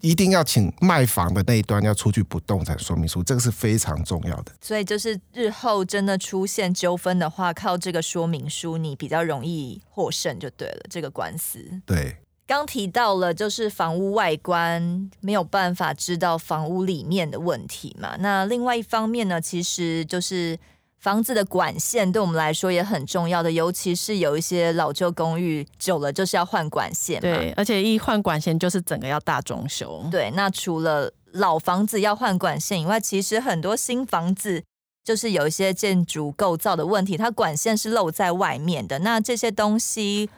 [0.03, 4.51] 一定要请卖房的那一端要出具不动产说明书，这个是非常重要的。
[4.59, 10.85] 所以就是日后真的出现纠纷的话，靠这个说明书，你比较容易获胜就对了。
[10.89, 18.17] 这个官司，对，刚提到了就是房屋外观没有办法知道房屋里面的问题嘛。
[18.19, 20.59] 那另外一方面呢，其实就是。
[21.03, 27.21] 房子的管线对我们来说也很重要的，尤其是有一些老旧公寓，久了就是要换管线嘛。
[27.21, 30.01] 对，而且一换管线就是整个要大装修。
[30.09, 34.63] 对，那除了老房子要换管线以外，其实很多新房子
[35.03, 38.99] 就是有一些建筑构造的问题，它管线是露在外面的。
[38.99, 40.29] 那这些东西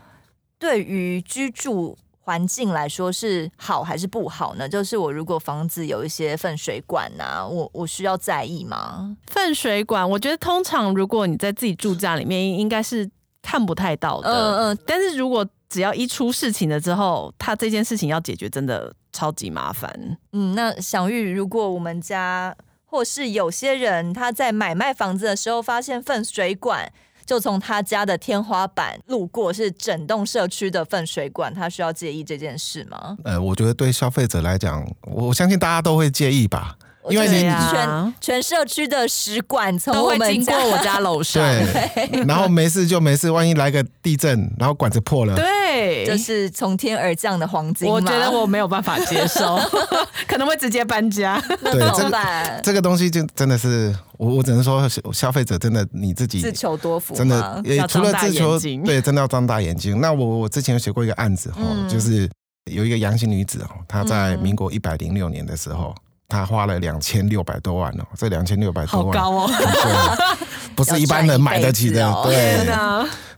[0.58, 1.96] 对于居住。
[2.26, 4.68] 环境来说是好还是不好呢？
[4.68, 9.16] 就是我如果房子有一些粪水管啊，我我需要在意吗？
[9.28, 13.08] 粪水管，我觉得通常如果你在自己住家里面，应该是
[13.44, 14.30] 看不太到的。
[14.30, 14.80] 嗯嗯。
[14.88, 20.18] 但是如果只要一出事情了之后，他这件事情要解决，真的超级麻烦。
[20.32, 26.92] 嗯，那享諭，如果我们家或是有些人他在买卖房子的时候发现粪水管。
[27.26, 33.18] 就从他家的天花板路过，是整栋社区的粪水管，他需要介意这件事吗？
[33.24, 36.78] 呃，我觉得对消费者来讲，我相信大家都会介意吧。
[37.10, 47.88] 因为你全全社区的食管从都会经过我家楼上，对，然后没事就没事，万一来个地震，然后管子破了，对，就是从天而降的黄金。
[47.88, 49.60] 我觉得我没有办法接受，
[50.28, 51.40] 可能会直接搬家。
[51.62, 60.02] 对，这个这个东西就真的是我，我只能说消费者真的你自己自求多福，真的也除了自求，对，真的要张大眼睛。
[60.02, 62.30] 那我我之前有写过一个案子哈，嗯、就是
[62.72, 65.94] 有一个阳性女子哦，她在民国一百零六年的时候。
[66.28, 69.48] 他花了两千六百多万哦，这两千六百多万，好高哦，
[70.76, 72.12] 不是一般人买得起的。
[72.24, 72.68] 对，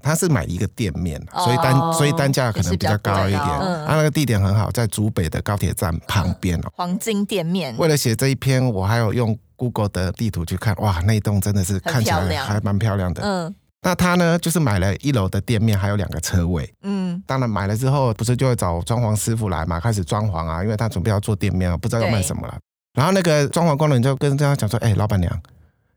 [0.01, 3.41] 他是买一个店面，所以单所以单价可能比较高一点。
[3.41, 6.71] 他那个地点很好，在竹北的高铁站旁边哦。
[6.75, 7.75] 黄金店面。
[7.77, 13.21] 为了写这一篇，我还有用 Google 的地图去看，哇，那栋真的是看起来还蛮漂亮的。
[13.21, 16.73] 嗯，那他呢，就是买了一楼的店面，还有两个车位。
[16.83, 22.57] 嗯，当然买了之后，不是就会找装潢师傅来嘛，开始装潢啊，因为他准备要做店面啊，不知道要卖什么了。
[22.97, 25.39] 然后那个装潢工人就跟这样讲说：“哎，老板娘，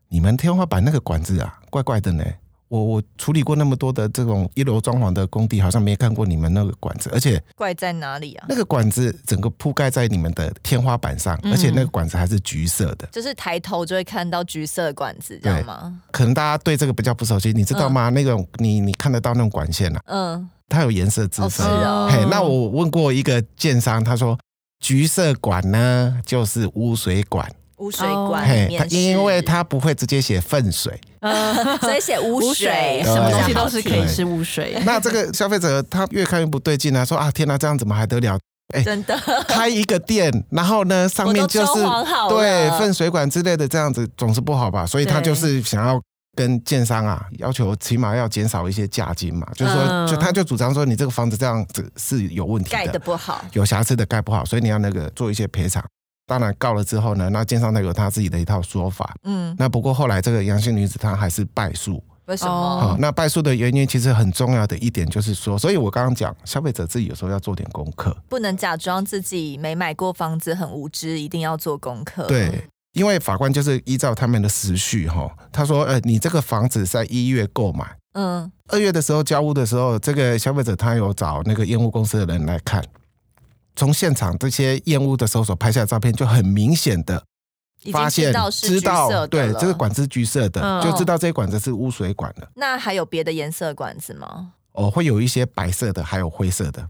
[0.09, 2.23] 你们天花板那个管子啊，怪怪的呢。
[2.67, 8.45] 我我处理过那么多的这种一楼装潢的工地，好像没看过你们那个管子，而且怪在哪里啊？
[8.47, 15.99] 那个管子整个铺盖在你们的天花板上，而且那个管子还是橘色的，就是抬头就会看到橘色的管子，知道吗？
[16.11, 18.09] 可能大家对这个比较不熟悉，你知道吗？
[18.09, 21.67] 嗯、那种你你看得到那种管线啊，嗯，它有颜色之分。
[21.67, 24.39] 哦哦、嘿，那我问过一个建商，他说
[24.81, 27.49] 橘色管呢就是污水管。
[27.77, 31.01] 污水管里面，因为它不会直接写粪水，
[31.81, 34.79] 所以写污水，什么东西都是可以是污水。
[34.85, 38.37] 那这个消费者他越看越不对劲啊，说啊天哪，这样怎么还得了？
[38.75, 41.73] 哎，真的开一个店，然后呢上面就是
[42.29, 44.85] 对粪水管之类的，这样子总是不好吧？
[44.85, 45.99] 所以他就是想要
[46.35, 55.83] 跟建商啊要求，起码要减少一些价金嘛，就是说，就他就主张说，你这个房子这样子是有问题的，盖的不好，有瑕疵的盖不好，所以你要那个做一些赔偿。
[56.27, 59.13] 当然告了之后呢，那建商他有他自己的一套说法。
[59.23, 62.01] 嗯，那不过后来这个杨姓女子她还是败诉。
[62.27, 62.51] 为什么？
[62.51, 72.27] 哦，那败诉的原因其实很重要的一点就是说，所以我刚刚讲，消费者自己有时候要做点功课，不能假装自己没买过房子很无知，一定要做功课。
[72.27, 82.83] 对，因为法官就是依照他们的时序哈，他说，呃，你这个房子在一月购买，嗯，二月的时候交屋的时候，这个消费者他有找那个验屋公司的人来看。
[83.75, 87.23] 从现场这些验屋的时候所拍下的照片，就很明显的
[87.93, 92.51] 发现，知道对这个管子橘色的，嗯、就知道这些管子是污水管了。
[92.55, 94.51] 那还有别的颜色管子吗？
[94.73, 96.85] 哦，会有一些白色的，还有灰色的。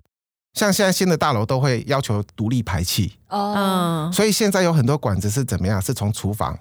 [0.54, 5.82] 像现在新的大楼都会要求独立排气哦，所以现在有很多管子是怎么样？
[5.82, 6.58] 是从厨房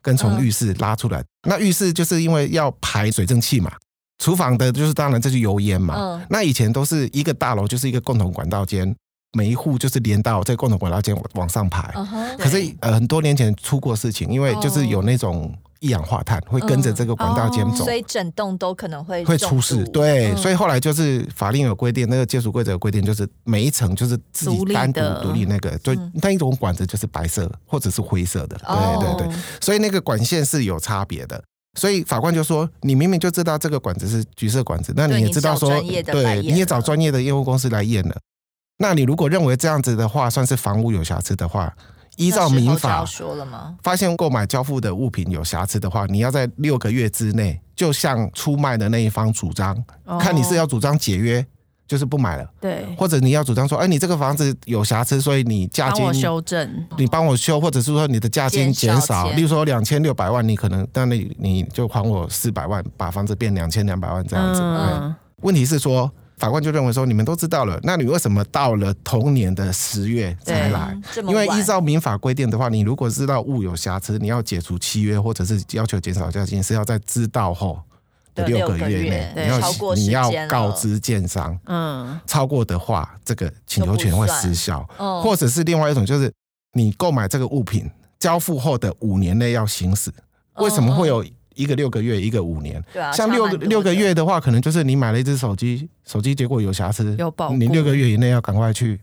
[0.00, 1.20] 跟从浴室拉出来。
[1.20, 3.70] 嗯、那浴室就是因为要排水蒸气嘛，
[4.18, 5.94] 厨房的就是当然这是油烟嘛。
[5.96, 8.94] 嗯、那以前都是一个大楼就是一个共同管道间。
[9.32, 19.84] 每一户就是连到这个共同管道间往上排，uh 可是呃很多年前出过事情，因为就是有那种一氧化碳会跟着这个管道间走，所以整栋都可能会会出事。
[19.84, 31.42] 对，所以后来就是法令有规定，那个建筑规则有规定，就是每一层就是自己单独独立那个，就那一种管子就是白色或者是灰色的，对对对，所以那个管线是有差别的。
[31.78, 38.16] 所以法官就说，你明明就知道这个管子是橘色管子，那你也知道说，对，你也找专业的业务公司来验了。
[38.78, 41.70] 那你如果认为这样子的话，算是房屋有瑕疵的话，
[42.16, 43.76] 依照民法说了吗？
[43.82, 51.46] 发现购买交付的物品有瑕疵的话，你要在六个月之内，就向出卖的那一方主张，哦、看你是要主张解约，
[51.86, 64.60] 就是不买了，对，或者你要主张说，哎，你这个房子有瑕疵，所以你价金修正，你帮我修，或者是说你的价金减少，例如说两千六百万，你可能，但你你就还我四百万，把房子变两千两百万这样子。
[64.62, 66.10] 嗯，问题是说。
[66.36, 70.94] 法官就认为说，你们都知道了，那你为什么到了同年的十月才来？
[71.26, 77.80] 因为依照民法规定的话，你如果知道物有瑕疵，你要解除契约或者是要求减少价金，是要在知道后
[78.34, 84.86] 的六个月内，你要你要告知建商，嗯，超过的话，这个请求权会失效，
[85.22, 86.30] 或者是另外一种，就是
[86.74, 90.12] 你购买这个物品交付后的五年内要行使，
[90.56, 91.24] 为什么会有？
[91.56, 92.82] 一个六个月，一个五年。
[92.92, 99.00] 对啊，像六个六个月的话，可能就是你买了一只手机，手机结果有瑕疵，有保，你六个月以内要赶快去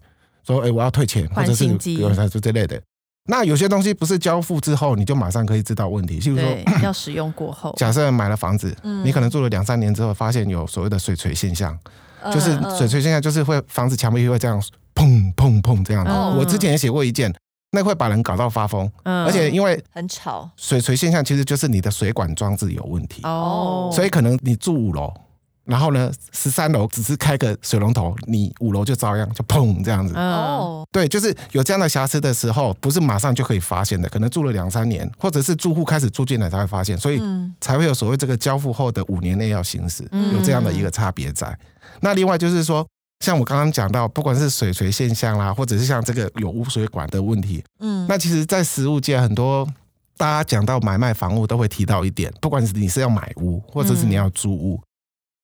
[0.48, 2.82] 说，哎，我要退钱，或者是有瑕疵之类的。
[3.26, 6.46] 那有些东西不是交付之后你就马上可以知道问题，譬如说
[6.84, 11.78] 要使用过后，假设买了房子，你可能住了两三年之后，发现有所谓的水锤现象，
[12.34, 14.62] 就是水锤现象就是会房子墙壁会这样
[14.94, 16.12] 砰砰砰这样的。
[16.38, 17.34] 我之前也写过一件。
[17.76, 23.24] 那会把人搞到发疯，嗯、而且因为很吵，水锤现象其实就是你的水管装置有问题。
[23.24, 25.12] 哦，所以可能你住五楼，
[25.66, 30.14] 然后呢十三楼只是开个水龙头，你五楼就照样就砰这样子。
[30.16, 37.20] 哦，对，就是有这样的瑕疵的时候，不是马上就可以发现的，可能住了两三年，或者是住户开始住进来才会发现，所以
[37.60, 41.58] 才会有所谓这个交付后的五年内要行使，有这样的一个差别在。
[42.02, 42.86] 那另外就是说。
[43.24, 49.66] 像我刚刚讲到，不管是水锤现象啦，或者是像这个有污水管的问题，嗯，那其实，在实物界很多
[50.18, 54.84] 大家讲到买卖房屋都会提到一点，不管是你是要买屋，或者是你要租屋，嗯、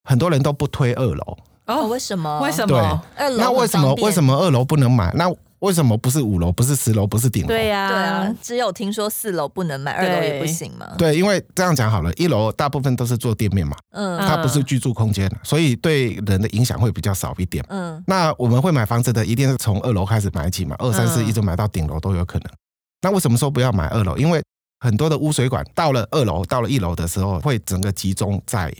[0.09, 1.37] 很多人都不推二楼。
[1.67, 2.41] 哦，为什么？
[2.41, 3.01] 为什么？
[3.15, 5.09] 对，二楼那为什么为什么二楼不能买？
[5.15, 7.49] 那为什么不是五楼，不是十楼，不是顶楼？
[7.49, 10.87] 对呀、啊，对啊，只有听说四楼不能买，二楼也不行吗？
[10.97, 17.63] 对，因为这样讲好了，一楼大部分都是做店面嘛，嗯，它不是居住空间，所以对人的影响会比较少一点。
[17.67, 22.47] 嗯，那我们会买房子的，一定是从二楼开始买起嘛，二三四一直买到顶楼都有可能。
[22.47, 22.57] 嗯、
[23.01, 24.15] 那为什么说不要买二楼？
[24.15, 24.41] 因为
[24.79, 28.73] 很多的污水管到了二楼，到了一楼的时候，会整个集中在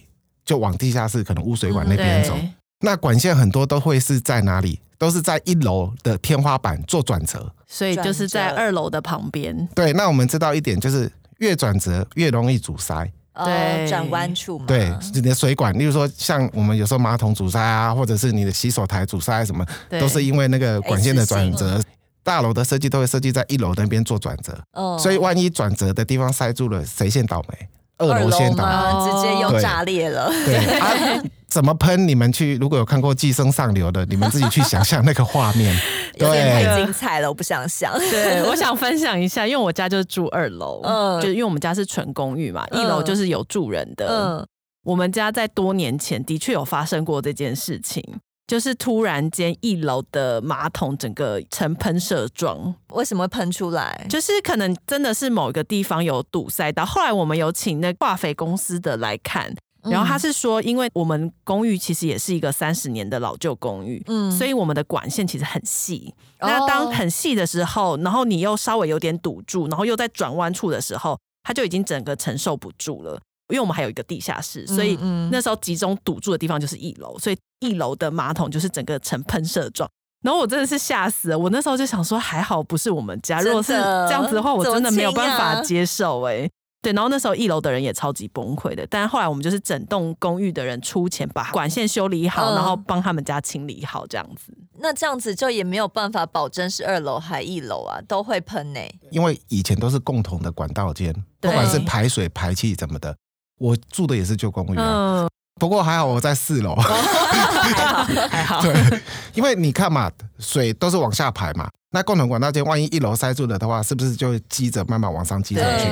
[0.46, 2.34] 就往地下室可能污水管那边走。
[2.42, 4.80] 嗯、那管线很多都会是在哪里？
[5.00, 9.68] 都是在一楼的天花板做转折，所以就是在二楼的旁边。
[9.74, 13.12] 对，那我们知道一点，就是越转折越容易阻塞。
[13.46, 14.66] 对，转弯处嘛。
[14.68, 21.82] 对，你的水管，例如说像我们有时候马桶阻塞啊，或者是你的洗手台阻塞什么，都是因为那个管线的转折。
[22.22, 24.62] 大楼的设计都会设计在一楼那边做转折，
[25.00, 27.68] 所以万一转折的地方塞住了，谁先倒霉？
[28.00, 30.32] 二楼先打，直接又炸裂了。
[30.46, 32.08] 对，啊， 怎么喷？
[32.08, 35.76] 你们去，如果有看过《寄生上流》的，你们自己去想象那个画面。
[36.18, 37.98] 对，太精彩了，我不想想。
[38.00, 44.08] 对，我想分享一下，因为我家就是住二楼，嗯，就因为我们家是纯公寓嘛，一楼就是有住人的。
[44.08, 44.48] 嗯，
[44.84, 48.04] 我们家在多年前的确有发生过这件事情。
[48.50, 54.08] 就是突然间，一楼的马桶整个呈喷射状，为什么会喷出来？
[54.10, 56.84] 就是可能真的是某一个地方有堵塞到。
[56.84, 66.12] 后来我们有请那化肥公司的来看，然后他是说，因为我们公寓其实也是一个三十年的老旧公寓，嗯，所以我们的管线其实很细。
[66.40, 73.22] 那当很细的时候，然后你又稍微有点堵住，然后又在转弯处的时候，它就已经整个承受不住了。
[73.50, 74.96] 因为我们还有一个地下室，所以
[75.32, 79.90] 那时候集中堵住的地方就是一楼，所以一楼的马桶就是整个呈喷射状。
[80.22, 86.52] 然后我真的是吓死了，我那时候就想说，还好不是我们家，如果是这样子的话，我真的没有办法接受哎、欸。
[86.82, 94.54] 对，然后那时候一楼的人也超级崩溃的，但是后来我们就是整栋公寓的人出钱把管线修理好，然后帮他们家清理好这样子。
[94.80, 99.00] 那这样子就也没有办法保证是二楼还一楼啊，都会喷呢、欸。
[99.12, 103.18] 因为以前都是共同的管道间，不管是排水排气怎么的。
[103.60, 104.86] 我住的也是旧公寓啊，
[105.24, 105.30] 嗯、
[105.60, 108.62] 不过还好我在四楼，还好还好。
[108.66, 109.02] 对，
[109.36, 110.10] 因为你看嘛，
[110.40, 111.70] 水都是往下排嘛。
[111.92, 115.88] 那共同管道间，万一一楼塞住了的话，是不是就积着慢慢往上积上去？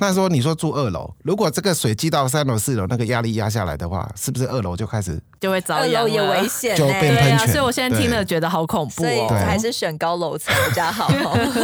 [0.00, 6.02] 那说你说住二楼，如果这个水积到三楼、四楼，那个压力压下来的话，是不是二楼就开始就会遭殃？
[6.02, 7.48] 二楼也危险、欸，就变喷泉。
[7.52, 9.06] 所以我现在听了觉得好恐怖哦。
[9.06, 11.08] 所以还是选高楼层比较好，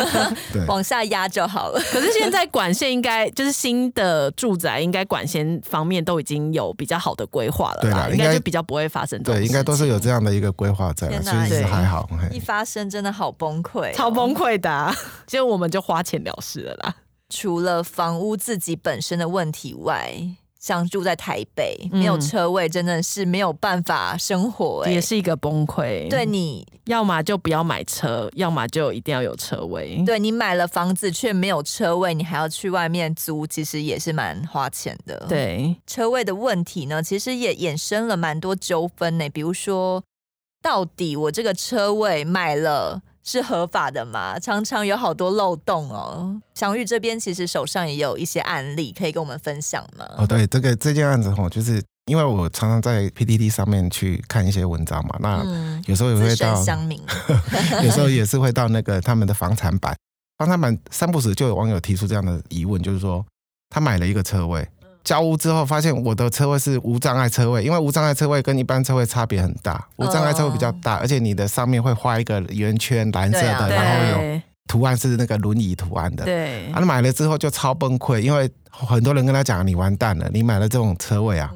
[0.55, 1.81] 对往下压就好了。
[1.91, 8.09] 可是现在管线应该就是新的住宅，应该管线方面都已经有比较好的规划了，对吧？
[8.11, 9.35] 应该就比较不会发生这种。
[9.35, 12.09] 对，应该都是有这样的一个规划在，所以是还好。
[12.31, 13.93] 一发生真的好崩溃。
[13.95, 14.95] 超崩溃的、啊，
[15.27, 16.95] 结果我们就花钱了事了啦。
[17.29, 20.13] 除了房屋自己本身的问题外，
[20.61, 26.09] 像住在台北没有车位，真的是没有办法生活、欸，也是一个崩溃。
[26.09, 30.01] 对，你要么就不要买车，要么就一定要有车位。
[30.07, 35.27] 对，你买了房子却没有车位，你还要去外面租，其实也是蛮花钱的。
[35.29, 39.29] 对，车位的问题呢，其实也衍生了蛮多纠纷呢。
[39.31, 40.05] 比如说，
[40.63, 44.39] 到底我这个车位买了，是合法的吗？
[44.39, 46.41] 常常有好多漏洞哦。
[46.55, 50.07] 祥玉这边其实手上也有一些案例可以跟我们分享吗？
[50.17, 57.03] 哦，对，这个这件案子吼，就是因为我常常在 PTT 上面去看一些文章嘛，那有时候也会到乡民，
[57.83, 59.97] 有时候也是会到那个他们的房产版，
[60.39, 63.25] 房产版三不时就有网友提出这样的疑问，就是说
[63.69, 64.67] 他买了一个车位。
[65.05, 69.85] 交屋之后，发现我的车位是无障碍车位，因为无障碍车位跟一般车位差别很大。
[69.97, 76.25] 无障碍车位比较大，而且你的上面会画一个圆圈，蓝色的，然后有图案是那个轮椅图案的。
[76.25, 81.53] 对，他买了之后就超崩溃，因为很多人跟他讲：“你完蛋了，你买了这种车位啊，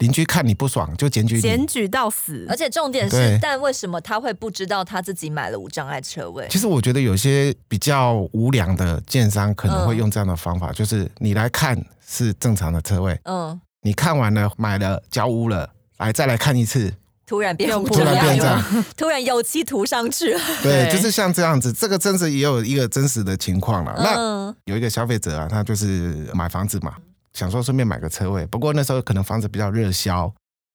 [0.00, 6.46] 邻居看你不爽就检举你，检举到死。”而且重点是，但为什么他会不知道他自己买了无障碍车位？
[6.50, 11.80] 其实我觉得有些比较无良的建商可能会用这样的方法，就是你来看。
[12.12, 16.92] 是正常的车位，嗯，你看完了买了交屋了，来再来看一次，
[17.24, 23.94] 突然变突然变这样，突然油漆涂上去了， 对，就是像这样子，这个真实也有一个真实的情况了。
[23.98, 26.96] 那有一个消费者啊，他就是买房子嘛，
[27.32, 30.32] 想说顺便买个车位，不过那时候可能房子比较热销，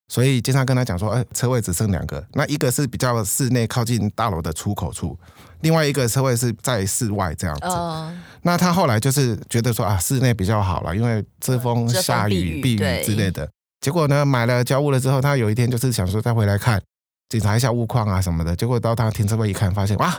[0.08, 5.18] 所以经常跟他讲说，哎，车位只剩两个，那一个是比较室内靠近大楼的出口处。
[5.62, 8.12] 另外一个车位是在室外这样子，uh,
[8.44, 13.50] 那他后来就是觉得说啊，室内比较好了，因为遮风下雨避雨之类的。
[13.82, 16.82] 结果呢，买了交屋了之后，他有一天就是想说再回来看，
[17.30, 18.56] 检查一下物况啊什么的。
[18.56, 20.16] 结果到他停车位一看，发现哇。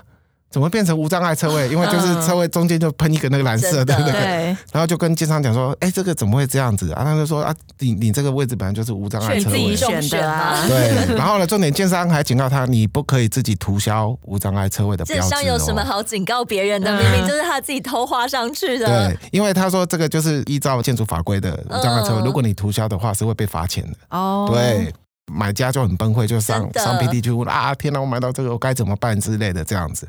[0.50, 1.68] 怎么变成无障碍车位？
[1.68, 4.56] 因为就是车位中间就喷一个那个蓝色的，对不对？
[4.72, 11.14] 然后就跟建商讲说：“哎，这个怎么会这样子啊？”他就说：“啊，你你这个位置本来就是无障碍车位，你自己选的啊。”对。
[11.16, 16.90] 然后呢，重点建商还警告他：“你不可以自己涂销无障碍车位的标志。”建商有什么好警告别人的？
[16.96, 18.86] 明明就是他自己偷画上去的。
[18.86, 23.96] 对，因为他说这个就是依照建筑法规的无障碍车位，如果你涂销的话是会被罚钱的。
[24.10, 24.48] 哦。
[24.50, 24.90] 对，
[25.30, 27.74] 买家就很崩溃，就上上 PTT 去问啊！
[27.74, 30.08] 天哪，我买到这个我该怎么办之类的这样子。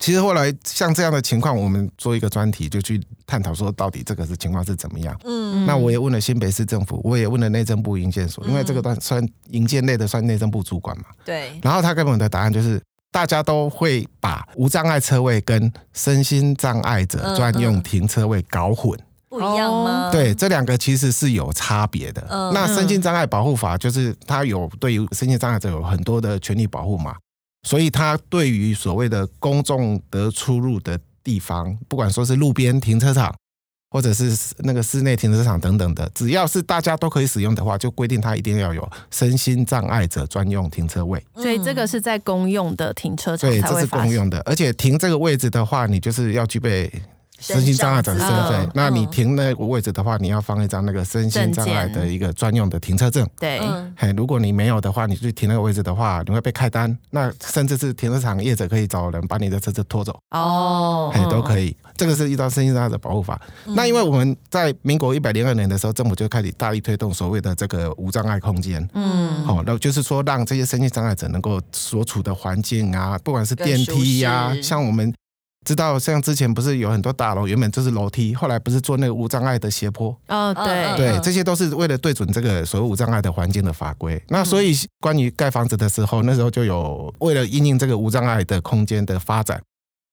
[0.00, 5.18] 其实后来像这样的情况，我们做一个专题，就去探讨说到底这个是情况是怎么样。
[5.24, 11.04] 嗯，那我也问了新北市政府，我也问了内政部营建所，因为这个算算营建类的，算内政部主管嘛。
[11.24, 11.58] 对。
[11.62, 12.80] 然后他给我们的答案就是，
[13.10, 18.98] 大家都会把无障碍车位跟身心障碍者专用停车位搞混。
[19.28, 20.10] 不一样吗？
[20.12, 22.24] 对，这两个其实是有差别的。
[22.30, 27.16] 嗯、那身心障碍保护法就是它有对于身心障碍者有很多的权利保护嘛，
[27.66, 33.34] 所以它对于所谓的公众的出入的地方，不管说是路边停车场，
[33.90, 41.20] 或者是那个室内停车场等等的，只要是大家都可以使用的话，就规定它一定要有身心障碍者专用停车位。
[41.34, 46.90] 所以这个是在公用的停车场才会发，对，这是公用的，而且停这个位置的话，你就是要具备。
[47.38, 53.28] 身心障碍者的身份，嗯、那你停那个位置的话，你要放一张那个身心障碍的一个专用的停车证。
[53.38, 53.60] 对，
[53.96, 56.96] 嘿，如果你没有的话，你去停那个位置的话，你会被开单。
[57.10, 60.18] 那甚至是停车场业者可以找人把你的车子拖走。
[60.30, 61.76] 哦，嘿，都可以。
[61.96, 63.40] 这个是依照身心障碍者保护法。
[63.66, 68.86] 嗯、那因为我们在民国一百零二年的时候，政府就开始大力推动所谓的这个无障碍空间。
[68.94, 75.12] 嗯，好，那就是说让这些身心障碍者能够所处的环境啊，不管是电梯呀、啊，像我们。
[75.66, 80.16] 知道像之前不是有很多大楼原本就是楼梯，后来不是做那个无障碍的斜坡？
[80.28, 84.22] 哦，对对，这些都是为了对准这个所谓无障碍的环境的法规。
[84.28, 89.60] 那所以关于盖房子的时候，那时候就有为了因应这个无障碍的空间的发展，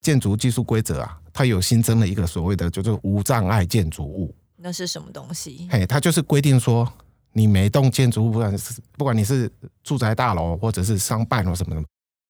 [0.01, 4.33] 建筑技术规则啊，它有新增了一个所谓的就是无障碍建筑物。
[4.57, 5.67] 那是什么东西？
[5.69, 6.91] 嘿，它就是规定说，
[7.33, 9.51] 你每栋建筑物不管是不管你是
[9.83, 11.83] 住宅大楼或者是商办或什么的。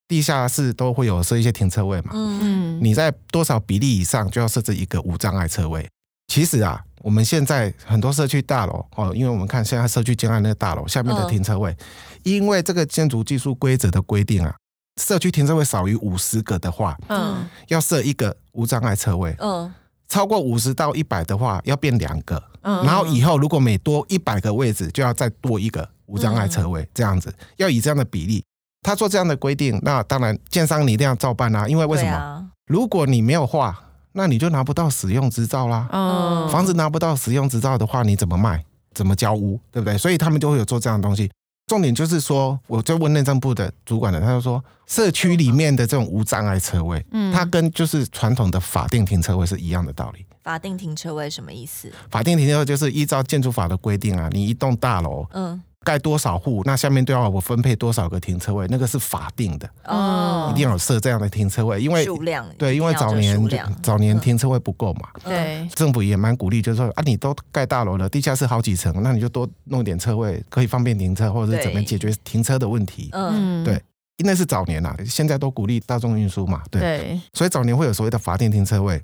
[0.08, 5.88] 地下室都会有设一些停车位嘛，嗯，你在多少比例以上就要设置一个无障碍车位。
[6.28, 11.76] 其实啊，我们现在很多社区大楼哦，因为我们看现在社区建案那个大楼下面的停车位，
[12.24, 14.56] 因为这个建筑技术规则的规定啊，
[15.02, 19.72] 社区停车位少于五十个的话，嗯，要设一个无障碍车位，嗯，
[20.08, 28.44] 超过五十到一百的话要变两个，嗯，然后以后如果每多一百个位置就要再多一个无障碍车位，这样子要以这样的比例。
[28.84, 32.12] 他做这样的规定，那当然建商你一定要照办啊，因为为什么？
[32.12, 33.76] 啊、如果你没有画，
[34.12, 35.88] 那你就拿不到使用执照啦。
[35.92, 38.64] 嗯，房子拿不到使用执照的话，你怎么卖？
[38.94, 39.60] 怎么交屋？
[39.72, 39.98] 对不对？
[39.98, 41.32] 所以他们就会有做这样的东西。
[41.66, 50.26] 重点就是说，我就问内政部的主管了，他就说，社区里面的这种无障碍车位，嗯，它跟就是传统的法定停车位是一样的道理。
[50.44, 51.90] 法定停车位什么意思？
[52.12, 55.60] 法定停车位就是依照建筑法的规定啊，你一栋大楼，嗯。
[55.84, 59.70] 盖多少户，那下面都要我分配多少个停车位，那个是法定的。
[59.86, 63.50] 哦，一定要设这样的停车位，因为数量对，因为早年
[63.82, 73.82] 早年停车位不够嘛，对，政府也蛮鼓励，就是说啊，你都盖大楼了，地下室好几层，那你就多弄一点车位，可以方便停车，或者是怎么解决停车的问题，嗯，对，
[74.20, 79.02] 那是早年啊，现在都鼓励大众运输嘛，对，所以早年会有所谓的法定停车位，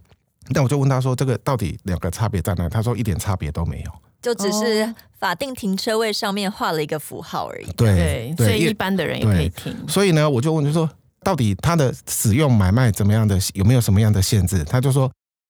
[0.50, 2.68] 那我就问他说，这个到底两个差别在哪？
[2.70, 3.92] 他说一点差别都没有。
[4.22, 7.72] 就只是法定停车位上面画了一个符号而已。
[7.78, 9.74] 对，所以一般的人也可以停。
[9.88, 10.90] 所以呢，我就问，就说
[11.24, 14.62] 到底它的使用买卖怎么样的，有没有什么样的限制？
[14.66, 15.10] 他就说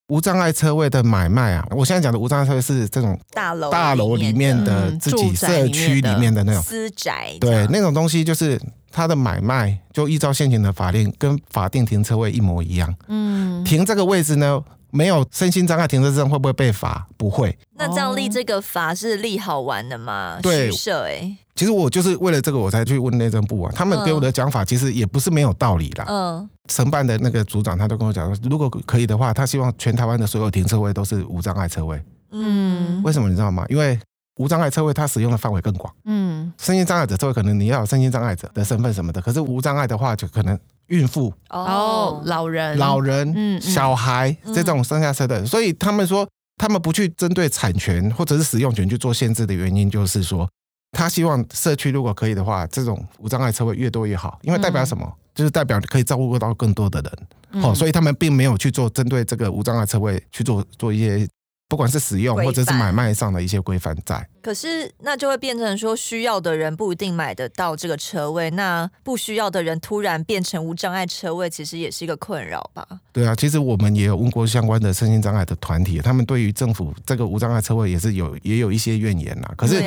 [0.09, 12.95] 无障碍车位的买卖啊，我现在讲的无障碍车位是这种大楼大楼里面的自己社区里面的那种私宅，对，那种东西就是它的买卖就依照现行的法令跟法定停车位一模一样。
[13.07, 14.63] 嗯，停这个位置呢？
[14.91, 17.07] 没有身心障碍停车证会不会被罚？
[17.17, 17.57] 不会。
[17.75, 20.39] 那这样立这个法是立好玩的吗？
[20.41, 21.37] 对，虚设哎。
[21.55, 26.05] 其实我就是为了这个我才去问内政部啊，他们给我的讲法其实也不是没有道理啦。
[26.07, 26.49] 嗯。
[26.67, 32.01] 承办的那个组长他就跟我讲说，如果可以的话，他希望全台湾的所有停车位都是无障碍车位。
[32.31, 33.01] 嗯。
[33.03, 33.65] 为什么你知道吗？
[33.69, 33.99] 因为
[34.39, 35.93] 无障碍车位它使用的范围更广。
[36.05, 36.51] 嗯。
[36.57, 40.59] 身心障碍者车位可能你要有身心障碍者的身份什么的，可是无障碍的话就可能。
[40.89, 46.27] 孕妇哦，老人、老人、嗯、小孩这种上下车的，所以他们说
[46.57, 50.49] 他们不去针对产权或者是使用权去做限制的原因，就是说
[50.91, 55.07] 他希望社区如果可以的话，这种无障碍车位越多越好，因为代表什么？
[55.35, 57.61] 就是代表可以照顾到更多的人。
[57.61, 61.27] 好，所以他们并没有去做针对这个无障碍车位去做做一些。
[61.69, 72.83] 不管是使用或者是买卖上的一些规范在，可是那就会变成说，需要的人不一定买得到这个车位，那不需要的人突然变成无障碍车位，其实也是一个困扰吧？
[73.13, 79.47] 对啊，其实我们也有问过相关的身心障碍的团体，他们对于政府这个无障碍车位也是有也有一些怨言呐。
[79.55, 79.79] 可是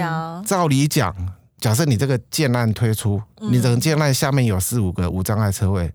[0.47, 1.12] 照理讲，
[1.59, 5.93] 假设你这个建案推出，你整个建案下面有四五个无障碍车位。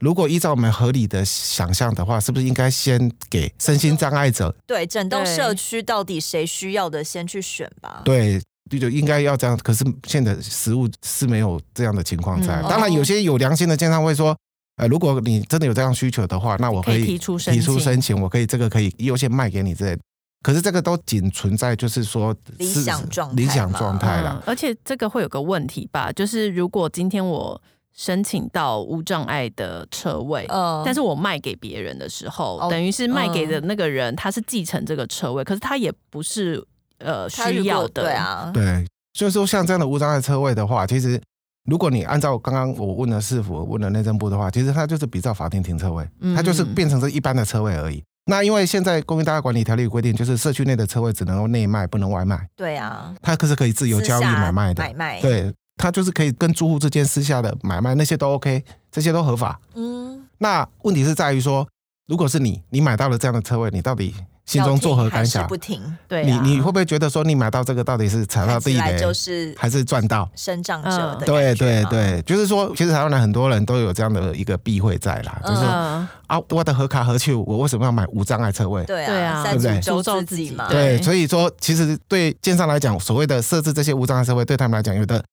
[0.00, 4.54] 如果依照我们合理的想象的话，是不是应该先给身心障碍者？
[4.66, 8.02] 对，整栋社区到底谁需要的，先去选吧。
[8.04, 8.40] 对，
[8.78, 9.56] 就应该要这样。
[9.62, 12.60] 可是现在食物是没有这样的情况在。
[12.60, 14.36] 嗯、当然，有些有良心的建商会说，
[14.76, 19.96] 呃，如果你真的有这样需求的话，那我可以提出提出申请，我可以这个可以优先卖给你之类。
[20.42, 24.42] 可是这个都仅存在就是说理想状态，理想状态了。
[24.44, 27.62] 而且这个会有个问题吧，就是如果今天我。
[27.96, 30.82] 申请到无障碍的车位，嗯。
[30.84, 36.62] 但是我卖给别人的时候，哦等于是卖给的那个人他是继承这个车位，可是他也不是
[36.98, 41.20] 呃需要的，对啊，对，所以说像这样的无障碍车位的话，其实
[41.66, 48.02] 如果你按照刚刚我问的市府问的内政部的话，其实它就是比照法定停车位，它就是变成是一般的车位而已。
[48.26, 52.48] 那因为现在公寓大厦管理条例规定，就是社区内的车位只能够内卖，不能外卖。
[52.56, 59.60] 对啊，它可是可以自由交易买卖的，买卖，，对，它就是可以跟租户之间私下的买卖，那些都 OK，这些都合法。
[59.74, 61.66] 嗯，那问题是在于说，
[62.06, 64.14] 如果是你，你买到了这样的车位，你到底
[64.46, 65.56] 心中作何感想不？
[65.56, 70.28] 停，对啊，你你会不会觉得说，你买到这个到底是踩到地雷，就是还是赚到？
[70.36, 78.84] 生长者的对对，对，就是说，其实台湾人很多人都有这样的一个避讳在啦，就是说嗯，啊，我的何卡何去，我为什么要买无障碍车位？
[78.84, 85.24] 对对啊对不对诅咒自己嘛，对对，所以说，其实对建商来讲，所谓的设置这些无障碍车位，对他们来讲，有的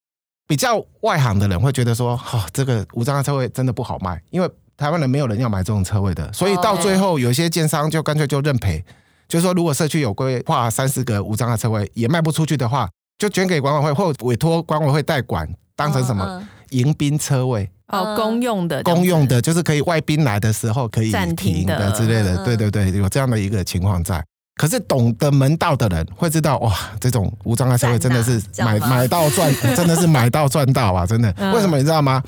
[0.52, 8.84] 比较外行的人会觉得说，哦，这个无障碍车位真的不好卖，因为台湾人没有人要买这种车位的，所以到最后，有一些建商就干脆就认赔，
[9.30, 16.46] 就是说，如果社区有规划三四个无障碍车位也卖不出去的话，就捐给管委会或委托管委会代管，当成什么嗯？
[16.72, 17.72] 迎宾车位。
[17.88, 24.22] 哦，公用的，公用的，就是可以外宾来的时候可以暂停停的的之类的，嗯对对对，有这样的一个情况在。
[24.62, 31.04] 可是懂得门道的人会知道，哇，这种无障碍车位真的是买买到赚， 真的是买到赚到啊！
[31.04, 32.22] 真的，嗯为什么你知道吗？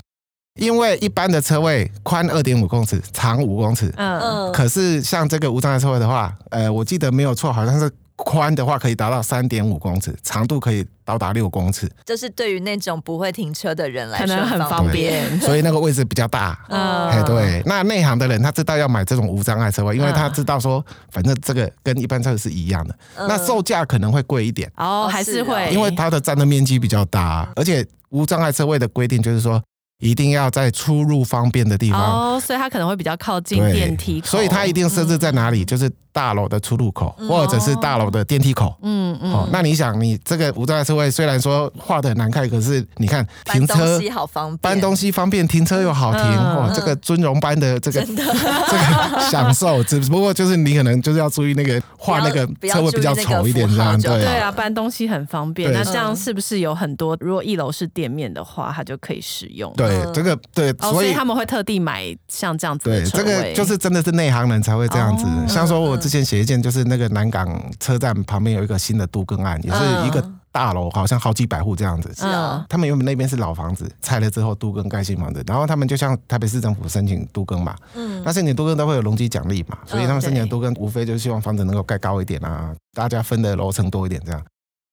[0.60, 16.58] 因为一般的车位宽二点五公尺，长五公尺，嗯，嗯，可是像这个无障碍车位的话，呃，我记得没有错，好像是宽的话可以达到三点五公尺，长度可以到达六公尺，就是对于那种不会停车的人来说可能很方方便，所以那个位置比较大。
[16.70, 23.28] 嗯，哎，对，那内行的人他知道要买这种无障碍车位，因为他知道说，反正这个跟一般车是一样的，嗯。
[23.28, 29.62] 那售价可能会贵一点，哦，哦还是会，因为它的占的面积比较大，而且无障碍车位的规定就是说，
[30.00, 32.00] 一定要在出入方便的地方。
[32.00, 35.66] 哦，所以它可能会比较靠近电梯口，所以它一定设置在哪里？
[35.66, 38.74] 就是大楼的出入口，或者是大楼的电梯口。
[38.82, 55.74] 嗯嗯，哦，那你想，你这个无障碍车位虽然说画的很难看，可是你看停车搬东西好方便，搬东西方便，停车又好停，嗯哇，这个尊荣般的这个 这个享受，只不过就是你可能就是要注意那个画那个车位比较丑一点，这样对对啊，搬东西很方便。
[55.74, 57.18] 那这样是不是有很多？
[57.20, 59.74] 如果一楼是店面的话，它就可以使用。
[59.74, 60.14] 对，嗯。
[60.14, 65.26] 这个对，哦，所以所以他们会特地买像这样子对的车这个，就是真的是内行人才会这样子。
[65.26, 65.46] 哦。
[65.48, 72.14] 像说我之前写一件，就是那个南港车站旁边有一个新的都更案，也是一个大楼，好像好几百户这样子。
[72.14, 84.44] 是啊，他们原本那边是老房子，拆了之后都更盖新房子，然后他们就向台北市政府申请都更嘛，嗯，那申请都更都会有容积奖励嘛，所以他们申请对都更无非就是希望房子能够盖高一点啊，大家分的楼层多一点这样。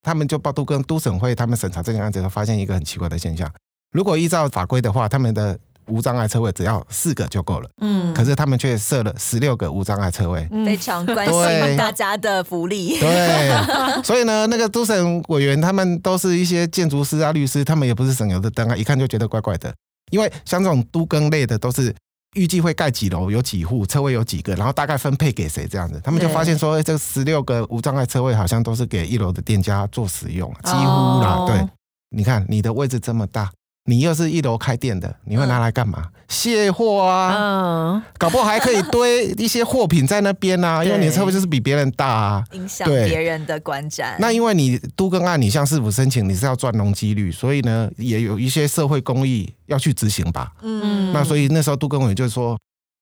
[0.03, 3.51] 他们就报都更都审会，他们审查这个案子，发现一个很奇怪的现象：
[3.93, 5.59] 如果依照法规的话，他们的
[5.91, 10.49] 无障碍车位只要四个就够了，嗯可是他们却设了十六个无障碍车位。
[10.65, 13.51] 非常关对心大家的福利，对，
[14.03, 19.73] 所以呢，那个都审委员他们都是一些建筑师啊、律师，他们也不是省油的灯啊，一看就觉得怪怪的。
[20.11, 21.95] 因为像这种都更类的，都是
[22.35, 26.01] 预计会盖几楼、有几户、车位有几个，然后大概分配给谁这样子。
[26.03, 31.37] 他们就发现说，哎，这十六个无障碍车位好像都是给一楼的店家做使用，几乎啦。
[31.39, 31.69] 哦对，
[32.11, 33.51] 你看你的位置这么大。
[33.91, 36.09] 你又是一楼开店的，你会拿来干嘛？
[36.29, 42.45] 卸货啊，嗯，搞不好还可以堆一些货品在那边啊，因为你的车位就是比别人大啊。
[42.53, 44.17] 影响对别人的观展。
[44.21, 50.53] 那因为你都更案，你向市府申请，你是要赚容积率，所以呢，也有一些社会公益要去执行吧。
[50.63, 52.57] 嗯那所以那时候都更委就是说，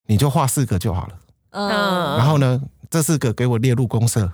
[0.07, 1.13] 你就画四个就好了。
[1.51, 1.69] 嗯，
[2.17, 2.59] 然后呢，
[2.89, 4.33] 这四个给我列入公设，哦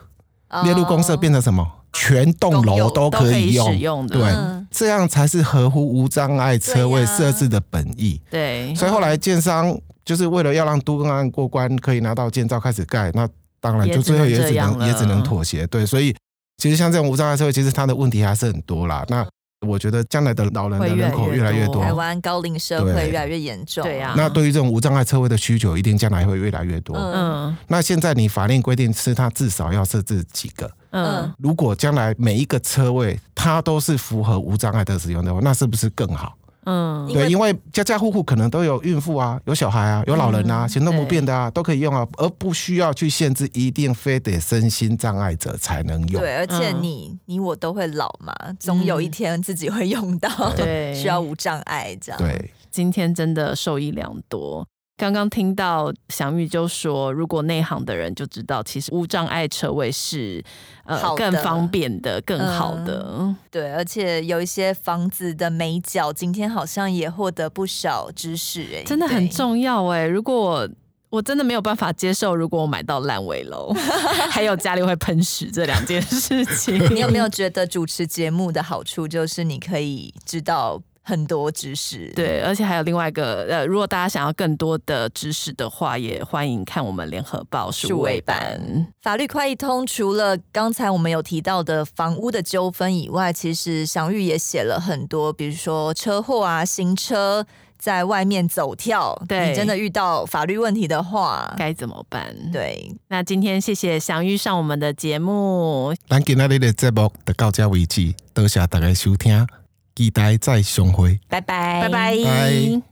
[0.62, 1.66] 列入公社变成什么？
[1.92, 8.20] 全栋楼都都可以用对嗯，这样才是合乎无障碍车位设置的本意。
[8.28, 9.72] 对，所以后来建商
[10.04, 13.28] 就是为了要让都更案过关，可以拿到建造开始盖，那
[13.60, 15.64] 当然就最后也只能也只能妥协。
[15.68, 16.12] 对，所以
[16.56, 19.04] 其实像这种无障碍车位，其实它的问题还是很多啦。
[19.08, 19.24] 那
[19.64, 23.82] 我觉得将来的老人的人口越越来越多多，台湾高龄社会越来越严重。
[23.82, 26.96] 对啊那对于这种无障碍车位的需求，一定将来会越来越多。
[26.96, 30.70] 嗯嗯那现在你法令规定是它至少要设置几个？
[30.90, 36.36] 嗯，如果将来每一个车位它都是符合无障碍的使用的话，那是不是更好？
[36.66, 46.20] 嗯对，因为家家户户可能都有孕妇啊，有小孩啊，有老人啊，嗯行动不便的啊，都可以用啊，而不需要去限制，一定非得身心障碍者才能用。
[46.20, 52.18] 对，而且嗯你你我都会老嘛，总有一天自己会用到，对需要无障碍这样。
[52.18, 54.66] 对，今天真的受益良多。
[54.96, 60.42] 刚刚听到祥玉就说，如果内行的人就知道，其实无障碍车位是
[60.84, 63.36] 呃更方便的、更好的、嗯。
[63.50, 70.06] 对，而且有一些房子的美角，今天好像也获得不少知识哎、欸，真的很重要哎。
[70.06, 70.68] 如果
[71.10, 73.72] 我真的没有办法接受，如果我买到烂尾楼，
[74.30, 80.80] 还有家里会喷屎这两件事情，你有没有觉得主持节目的好处就是你可以知道？
[81.06, 88.58] 很多知识，对，而且还有另外一个，呃，如果大家想要更多的知识的话，也欢迎看我们联合报数位版
[89.02, 89.86] 法律快易通。
[89.86, 97.46] 除了刚才我们有提到的房屋的纠纷以外，其实祥玉也写了很多，比如说车祸啊、行车
[97.76, 102.34] 在外面走跳，对，你真的遇到法律问题的话，该怎么办？
[102.50, 109.46] 对，那今天谢谢祥玉上我们的节目，咱今天的节目就到这为止，多谢大家收听。
[109.94, 112.82] 期待再相会，拜拜拜拜。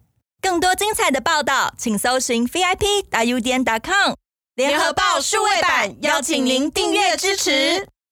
[0.41, 4.15] 更多精彩的报道，请搜寻 VIP 大 U 点 com
[4.55, 7.89] 联合报数位版，邀请您订阅支持。